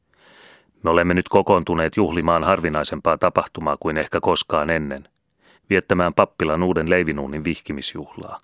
Me 0.84 0.90
olemme 0.90 1.14
nyt 1.14 1.30
kokoontuneet 1.30 1.98
juhlimaan 1.98 2.44
harvinaisempaa 2.44 3.18
tapahtumaa 3.18 3.78
kuin 3.80 3.98
ehkä 3.98 4.20
koskaan 4.22 4.70
ennen, 4.70 5.10
viettämään 5.70 6.14
pappilan 6.14 6.64
uuden 6.64 6.90
leivinuunin 6.90 7.44
vihkimisjuhlaa. 7.44 8.40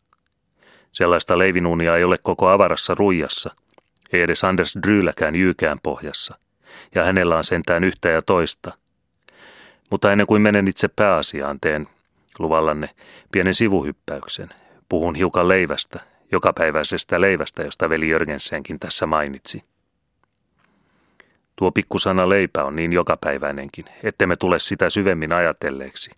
Sellaista 0.94 1.38
leivinuunia 1.38 1.98
ei 1.98 2.04
ole 2.04 2.18
koko 2.18 2.48
avarassa 2.48 2.96
ruijassa, 2.96 3.56
ei 4.14 4.22
edes 4.22 4.44
Anders 4.44 4.78
Dryyläkään 4.88 5.36
jyykään 5.36 5.78
pohjassa, 5.84 6.36
ja 6.96 7.04
hänellä 7.04 7.38
on 7.38 7.44
sentään 7.44 7.84
yhtä 7.84 8.10
ja 8.10 8.22
toista. 8.22 8.78
Mutta 9.92 10.12
ennen 10.12 10.28
kuin 10.28 10.42
menen 10.42 10.68
itse 10.68 10.88
pääasiaan, 10.88 11.58
teen 11.62 11.88
luvallanne 12.40 12.90
pienen 13.32 13.54
sivuhyppäyksen. 13.54 14.50
Puhun 14.90 15.16
hiukan 15.16 15.48
leivästä, 15.48 16.00
jokapäiväisestä 16.32 17.22
leivästä, 17.22 17.64
josta 17.64 17.90
veli 17.90 18.10
Jörgensenkin 18.10 18.80
tässä 18.80 19.08
mainitsi. 19.08 19.64
Tuo 21.56 21.72
pikkusana 21.72 22.30
leipä 22.30 22.64
on 22.64 22.76
niin 22.76 22.94
jokapäiväinenkin, 22.94 23.86
ettemme 24.04 24.36
tule 24.36 24.60
sitä 24.60 24.90
syvemmin 24.90 25.32
ajatelleeksi. 25.32 26.12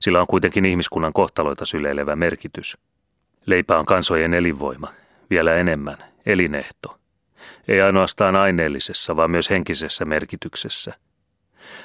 Sillä 0.00 0.20
on 0.20 0.26
kuitenkin 0.26 0.64
ihmiskunnan 0.64 1.12
kohtaloita 1.12 1.64
syleilevä 1.64 2.16
merkitys. 2.16 2.78
Leipä 3.50 3.78
on 3.78 3.86
kansojen 3.86 4.34
elinvoima, 4.34 4.88
vielä 5.30 5.54
enemmän, 5.54 5.96
elinehto. 6.26 6.98
Ei 7.68 7.80
ainoastaan 7.80 8.36
aineellisessa, 8.36 9.16
vaan 9.16 9.30
myös 9.30 9.50
henkisessä 9.50 10.04
merkityksessä. 10.04 10.94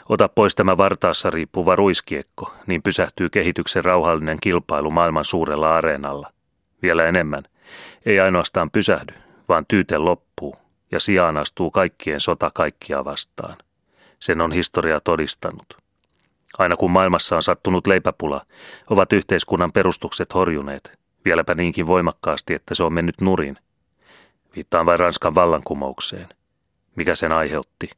Ota 0.10 0.30
pois 0.30 0.56
tämä 0.56 0.78
vartaassa 0.78 1.30
riippuva 1.30 1.76
ruiskiekko, 1.76 2.54
niin 2.68 2.84
pysähtyy 2.84 3.30
kehityksen 3.30 3.86
rauhallinen 3.86 4.38
kilpailu 4.42 4.92
maailman 4.92 5.26
suurella 5.26 5.78
areenalla. 5.78 6.32
Vielä 6.82 7.06
enemmän, 7.06 7.44
ei 8.06 8.20
ainoastaan 8.20 8.72
pysähdy, 8.72 9.14
vaan 9.50 9.66
tyyte 9.68 9.98
loppuu 9.98 10.56
ja 10.92 11.00
sijaan 11.00 11.38
astuu 11.38 11.72
kaikkien 11.72 12.20
sota 12.20 12.52
kaikkia 12.54 13.06
vastaan. 13.06 13.58
Sen 14.20 14.42
on 14.42 14.52
historia 14.52 15.00
todistanut. 15.00 15.78
Aina 16.58 16.76
kun 16.76 16.92
maailmassa 16.92 17.36
on 17.36 17.44
sattunut 17.44 17.88
leipäpula, 17.88 18.46
ovat 18.90 19.14
yhteiskunnan 19.14 19.72
perustukset 19.72 20.34
horjuneet, 20.34 21.05
vieläpä 21.26 21.56
niinkin 21.56 21.88
voimakkaasti, 21.88 22.54
että 22.54 22.76
se 22.76 22.84
on 22.84 22.94
mennyt 22.94 23.22
nurin. 23.22 23.58
Viittaan 24.56 24.86
vain 24.86 25.00
Ranskan 25.00 25.36
vallankumoukseen. 25.36 26.30
Mikä 26.96 27.16
sen 27.16 27.32
aiheutti? 27.32 27.90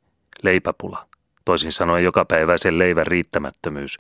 Leipäpula. 0.44 1.08
Toisin 1.46 1.72
sanoen 1.72 2.04
jokapäiväisen 2.04 2.80
leivän 2.80 3.08
riittämättömyys. 3.08 3.98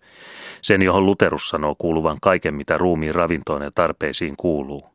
Sen, 0.61 0.81
johon 0.81 1.05
Luterus 1.05 1.49
sanoo 1.49 1.75
kuuluvan 1.77 2.17
kaiken, 2.21 2.53
mitä 2.55 2.77
ruumiin 2.77 3.15
ravintoon 3.15 3.61
ja 3.61 3.71
tarpeisiin 3.75 4.37
kuuluu. 4.37 4.89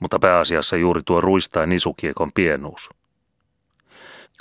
Mutta 0.00 0.18
pääasiassa 0.18 0.76
juuri 0.76 1.00
tuo 1.04 1.20
ruistain 1.20 1.68
nisukiekon 1.68 2.30
pienuus. 2.34 2.90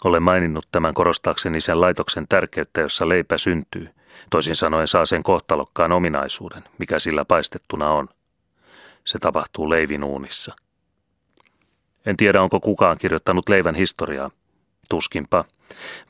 Olen 0.03 0.23
maininnut 0.23 0.67
tämän 0.71 0.93
korostaakseni 0.93 1.61
sen 1.61 1.81
laitoksen 1.81 2.25
tärkeyttä, 2.29 2.81
jossa 2.81 3.09
leipä 3.09 3.37
syntyy. 3.37 3.89
Toisin 4.29 4.55
sanoen 4.55 4.87
saa 4.87 5.05
sen 5.05 5.23
kohtalokkaan 5.23 5.91
ominaisuuden, 5.91 6.63
mikä 6.77 6.99
sillä 6.99 7.25
paistettuna 7.25 7.89
on. 7.89 8.07
Se 9.05 9.19
tapahtuu 9.19 9.69
leivinuunissa. 9.69 10.55
En 12.05 12.17
tiedä, 12.17 12.41
onko 12.41 12.59
kukaan 12.59 12.97
kirjoittanut 12.97 13.49
leivän 13.49 13.75
historiaa. 13.75 14.31
Tuskinpa, 14.89 15.45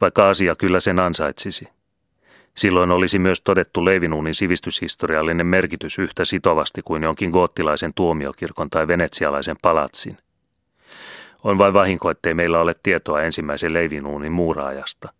vaikka 0.01 0.29
asia 0.29 0.55
kyllä 0.55 0.79
sen 0.79 0.99
ansaitsisi. 0.99 1.67
Silloin 2.55 2.91
olisi 2.91 3.19
myös 3.19 3.41
todettu 3.41 3.86
leivinuunin 3.86 4.36
sivistyshistoriallinen 4.36 5.47
merkitys 5.47 5.99
yhtä 5.99 6.25
sitovasti 6.25 6.81
kuin 6.81 7.03
jonkin 7.03 7.29
goottilaisen 7.29 7.93
tuomiokirkon 7.93 8.69
tai 8.69 8.88
venetsialaisen 8.88 9.55
palatsin. 9.62 10.17
On 11.43 11.58
vain 11.58 11.73
vahinko, 11.73 12.10
ettei 12.10 12.34
meillä 12.34 12.60
ole 12.60 12.75
tietoa 12.84 13.21
ensimmäisen 13.21 13.73
leivinuunin 13.73 14.31
muuraajasta. 14.31 15.13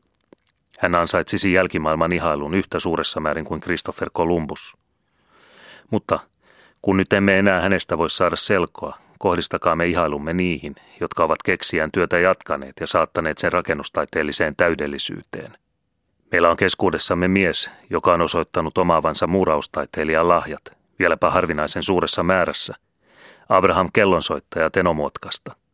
Hän 0.79 0.95
ansaitsisi 0.95 1.53
jälkimaailman 1.53 2.11
ihailun 2.11 2.53
yhtä 2.53 2.79
suuressa 2.79 3.19
määrin 3.19 3.45
kuin 3.45 3.61
Christopher 3.61 4.09
Columbus. 4.09 4.77
Mutta 5.91 6.19
kun 6.85 6.97
nyt 6.97 7.13
emme 7.13 7.39
enää 7.39 7.61
hänestä 7.61 7.97
voi 7.97 8.09
saada 8.09 8.35
selkoa, 8.35 8.97
kohdistakaamme 9.19 9.87
ihailumme 9.87 10.33
niihin, 10.33 10.75
jotka 11.01 11.23
ovat 11.23 11.43
keksiään 11.43 11.91
työtä 11.91 12.19
jatkaneet 12.19 12.73
ja 12.79 12.87
saattaneet 12.87 13.37
sen 13.37 13.53
rakennustaiteelliseen 13.53 14.55
täydellisyyteen. 14.55 15.57
Meillä 16.31 16.49
on 16.49 16.57
keskuudessamme 16.57 17.27
mies, 17.27 17.69
joka 17.89 18.13
on 18.13 18.21
osoittanut 18.21 18.77
omaavansa 18.77 19.27
muuraustaiteilijan 19.27 20.27
lahjat, 20.27 20.61
vieläpä 20.99 21.29
harvinaisen 21.29 21.83
suuressa 21.83 22.23
määrässä, 22.23 22.75
Abraham 23.49 23.89
Kellonsoittaja 23.93 24.69
Tenomuotkasta– 24.69 25.55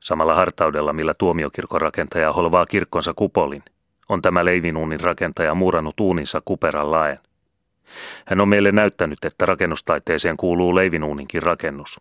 Samalla 0.00 0.34
hartaudella, 0.34 0.92
millä 0.92 1.14
tuomiokirkon 1.18 1.80
rakentaja 1.80 2.32
holvaa 2.32 2.66
kirkkonsa 2.66 3.14
kupolin, 3.16 3.62
on 4.08 4.22
tämä 4.22 4.44
leivinuunin 4.44 5.00
rakentaja 5.00 5.54
muurannut 5.54 6.00
uuninsa 6.00 6.42
kuperan 6.44 6.90
laen. 6.90 7.18
Hän 8.26 8.40
on 8.40 8.48
meille 8.48 8.72
näyttänyt, 8.72 9.24
että 9.24 9.46
rakennustaiteeseen 9.46 10.36
kuuluu 10.36 10.74
leivinuuninkin 10.74 11.42
rakennus. 11.42 12.00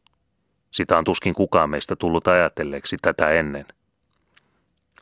Sitä 0.72 0.98
on 0.98 1.04
tuskin 1.04 1.34
kukaan 1.34 1.70
meistä 1.70 1.96
tullut 1.96 2.28
ajatelleeksi 2.28 2.98
tätä 3.02 3.32
ennen. 3.32 3.66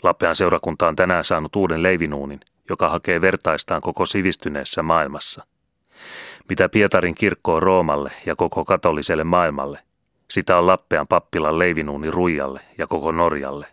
Lappean 0.03 0.35
seurakunta 0.35 0.87
on 0.87 0.95
tänään 0.95 1.23
saanut 1.23 1.55
uuden 1.55 1.83
leivinuunin, 1.83 2.39
joka 2.69 2.89
hakee 2.89 3.21
vertaistaan 3.21 3.81
koko 3.81 4.05
sivistyneessä 4.05 4.83
maailmassa. 4.83 5.45
Mitä 6.49 6.69
Pietarin 6.69 7.15
kirkko 7.15 7.55
on 7.55 7.63
Roomalle 7.63 8.11
ja 8.25 8.35
koko 8.35 8.65
katoliselle 8.65 9.23
maailmalle, 9.23 9.79
sitä 10.31 10.57
on 10.57 10.67
Lappean 10.67 11.07
pappilan 11.07 11.59
leivinuuni 11.59 12.11
Ruijalle 12.11 12.61
ja 12.77 12.87
koko 12.87 13.11
Norjalle. 13.11 13.67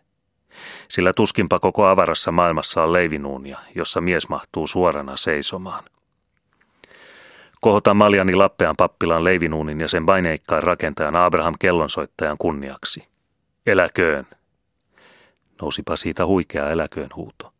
Sillä 0.89 1.13
tuskinpa 1.13 1.59
koko 1.59 1.87
avarassa 1.87 2.33
maailmassa 2.33 2.83
on 2.83 2.93
leivinuunia, 2.93 3.59
jossa 3.75 4.01
mies 4.01 4.29
mahtuu 4.29 4.67
suorana 4.67 5.17
seisomaan. 5.17 5.85
Kohota 7.65 7.95
Maljani 7.95 8.35
Lappean 8.35 8.77
pappilan 8.77 9.25
leivinuunin 9.25 9.81
ja 9.81 9.89
sen 9.89 10.07
paineikkaan 10.07 10.63
rakentajan 10.63 11.17
Abraham 11.17 11.55
Kellonsoittajan 11.59 12.37
kunniaksi. 12.39 13.09
Eläköön! 13.67 14.27
Nousipa 15.61 15.97
siitä 15.97 16.27
huikea 16.27 16.71
eläköön 16.71 17.09
huuto. 17.17 17.53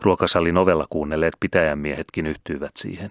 Ruokasalin 0.00 0.56
ovella 0.56 0.86
kuunnelleet 0.90 1.36
pitäjänmiehetkin 1.40 2.26
yhtyivät 2.26 2.70
siihen. 2.76 3.10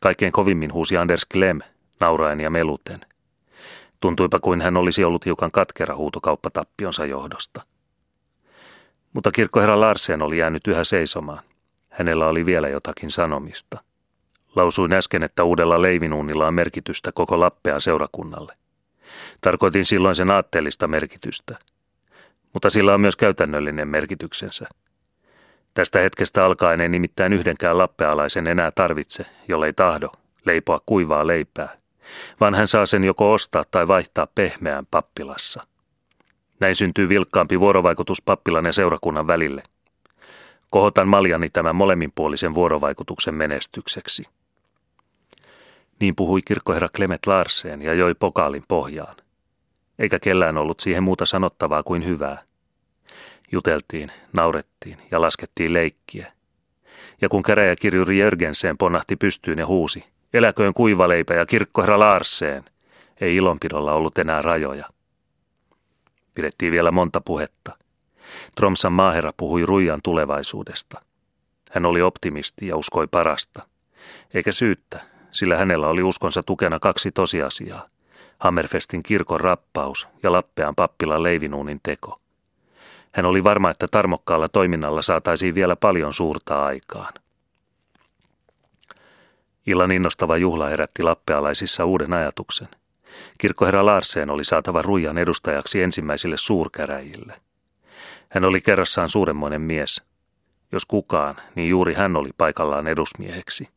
Kaikkein 0.00 0.32
kovimmin 0.32 0.72
huusi 0.72 0.96
Anders 0.96 1.26
Klem, 1.32 1.58
nauraen 2.00 2.40
ja 2.40 2.50
meluten. 2.50 3.00
Tuntuipa 4.00 4.38
kuin 4.38 4.60
hän 4.60 4.76
olisi 4.76 5.04
ollut 5.04 5.24
hiukan 5.24 5.50
katkera 5.50 5.96
huutokauppatappionsa 5.96 7.04
johdosta. 7.06 7.62
Mutta 9.12 9.30
kirkkoherra 9.30 9.80
Larsen 9.80 10.22
oli 10.22 10.38
jäänyt 10.38 10.66
yhä 10.66 10.84
seisomaan. 10.84 11.44
Hänellä 11.88 12.26
oli 12.26 12.46
vielä 12.46 12.68
jotakin 12.68 13.10
sanomista. 13.10 13.89
Lausuin 14.56 14.92
äsken, 14.92 15.22
että 15.22 15.44
uudella 15.44 15.82
leivinuunilla 15.82 16.46
on 16.46 16.54
merkitystä 16.54 17.12
koko 17.12 17.40
Lappean 17.40 17.80
seurakunnalle. 17.80 18.54
Tarkoitin 19.40 19.84
silloin 19.84 20.14
sen 20.14 20.30
aatteellista 20.30 20.88
merkitystä. 20.88 21.58
Mutta 22.52 22.70
sillä 22.70 22.94
on 22.94 23.00
myös 23.00 23.16
käytännöllinen 23.16 23.88
merkityksensä. 23.88 24.66
Tästä 25.74 26.00
hetkestä 26.00 26.44
alkaen 26.44 26.80
ei 26.80 26.88
nimittäin 26.88 27.32
yhdenkään 27.32 27.78
lappealaisen 27.78 28.46
enää 28.46 28.70
tarvitse, 28.70 29.26
jollei 29.48 29.72
tahdo, 29.72 30.12
leipoa 30.44 30.80
kuivaa 30.86 31.26
leipää 31.26 31.80
vaan 32.40 32.54
hän 32.54 32.66
saa 32.66 32.86
sen 32.86 33.04
joko 33.04 33.32
ostaa 33.32 33.64
tai 33.70 33.88
vaihtaa 33.88 34.26
pehmeään 34.34 34.86
pappilassa. 34.90 35.62
Näin 36.60 36.76
syntyy 36.76 37.08
vilkkaampi 37.08 37.60
vuorovaikutus 37.60 38.22
pappilan 38.22 38.66
ja 38.66 38.72
seurakunnan 38.72 39.26
välille. 39.26 39.62
Kohotan 40.70 41.08
maljani 41.08 41.50
tämän 41.50 41.76
molemminpuolisen 41.76 42.54
vuorovaikutuksen 42.54 43.34
menestykseksi. 43.34 44.24
Niin 46.00 46.16
puhui 46.16 46.40
kirkkoherra 46.44 46.88
Clement 46.88 47.26
Larsen 47.26 47.82
ja 47.82 47.94
joi 47.94 48.14
pokaalin 48.14 48.64
pohjaan. 48.68 49.16
Eikä 49.98 50.18
kellään 50.18 50.58
ollut 50.58 50.80
siihen 50.80 51.02
muuta 51.02 51.26
sanottavaa 51.26 51.82
kuin 51.82 52.04
hyvää. 52.04 52.42
Juteltiin, 53.52 54.12
naurettiin 54.32 54.98
ja 55.10 55.20
laskettiin 55.20 55.72
leikkiä. 55.72 56.32
Ja 57.20 57.28
kun 57.28 57.42
käräjäkirjuri 57.42 58.18
Jörgensen 58.18 58.78
ponnahti 58.78 59.16
pystyyn 59.16 59.58
ja 59.58 59.66
huusi– 59.66 60.04
Eläköön 60.34 60.74
kuivaleipä 60.74 61.34
ja 61.34 61.46
kirkkoherra 61.46 61.98
Laarseen. 61.98 62.64
Ei 63.20 63.36
ilonpidolla 63.36 63.92
ollut 63.92 64.18
enää 64.18 64.42
rajoja. 64.42 64.88
Pidettiin 66.34 66.72
vielä 66.72 66.90
monta 66.90 67.20
puhetta. 67.20 67.76
Tromsan 68.54 68.92
maaherra 68.92 69.32
puhui 69.36 69.66
Ruijan 69.66 70.00
tulevaisuudesta. 70.04 71.00
Hän 71.70 71.86
oli 71.86 72.02
optimisti 72.02 72.66
ja 72.66 72.76
uskoi 72.76 73.06
parasta. 73.06 73.66
Eikä 74.34 74.52
syyttä, 74.52 75.00
sillä 75.32 75.56
hänellä 75.56 75.88
oli 75.88 76.02
uskonsa 76.02 76.42
tukena 76.42 76.78
kaksi 76.78 77.12
tosiasiaa. 77.12 77.86
Hammerfestin 78.38 79.02
kirkon 79.02 79.40
rappaus 79.40 80.08
ja 80.22 80.32
Lappean 80.32 80.74
pappilan 80.74 81.22
leivinuunin 81.22 81.80
teko. 81.82 82.20
Hän 83.12 83.26
oli 83.26 83.44
varma, 83.44 83.70
että 83.70 83.86
tarmokkaalla 83.90 84.48
toiminnalla 84.48 85.02
saataisiin 85.02 85.54
vielä 85.54 85.76
paljon 85.76 86.14
suurta 86.14 86.64
aikaan. 86.64 87.12
Illan 89.66 89.92
innostava 89.92 90.36
juhla 90.36 90.68
herätti 90.68 91.02
lappealaisissa 91.02 91.84
uuden 91.84 92.12
ajatuksen. 92.12 92.68
Kirkkoherra 93.38 93.86
Larsen 93.86 94.30
oli 94.30 94.44
saatava 94.44 94.82
Ruijan 94.82 95.18
edustajaksi 95.18 95.82
ensimmäisille 95.82 96.36
suurkäräjille. 96.36 97.40
Hän 98.28 98.44
oli 98.44 98.60
kerrassaan 98.60 99.08
suuremmoinen 99.08 99.60
mies. 99.60 100.02
Jos 100.72 100.86
kukaan, 100.86 101.36
niin 101.54 101.68
juuri 101.68 101.94
hän 101.94 102.16
oli 102.16 102.30
paikallaan 102.38 102.86
edusmieheksi. 102.86 103.68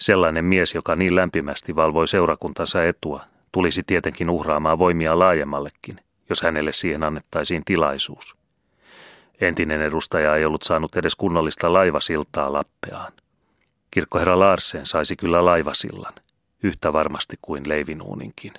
Sellainen 0.00 0.44
mies, 0.44 0.74
joka 0.74 0.96
niin 0.96 1.16
lämpimästi 1.16 1.76
valvoi 1.76 2.08
seurakuntansa 2.08 2.84
etua, 2.84 3.24
tulisi 3.52 3.82
tietenkin 3.86 4.30
uhraamaan 4.30 4.78
voimia 4.78 5.18
laajemmallekin, 5.18 6.00
jos 6.28 6.42
hänelle 6.42 6.72
siihen 6.72 7.02
annettaisiin 7.02 7.62
tilaisuus. 7.64 8.36
Entinen 9.40 9.80
edustaja 9.82 10.36
ei 10.36 10.44
ollut 10.44 10.62
saanut 10.62 10.96
edes 10.96 11.16
kunnollista 11.16 11.72
laivasiltaa 11.72 12.52
Lappeaan. 12.52 13.12
Kirkkoherra 13.90 14.38
Larsen 14.38 14.86
saisi 14.86 15.16
kyllä 15.16 15.44
laivasillan, 15.44 16.14
yhtä 16.62 16.92
varmasti 16.92 17.36
kuin 17.42 17.68
leivinuuninkin. 17.68 18.52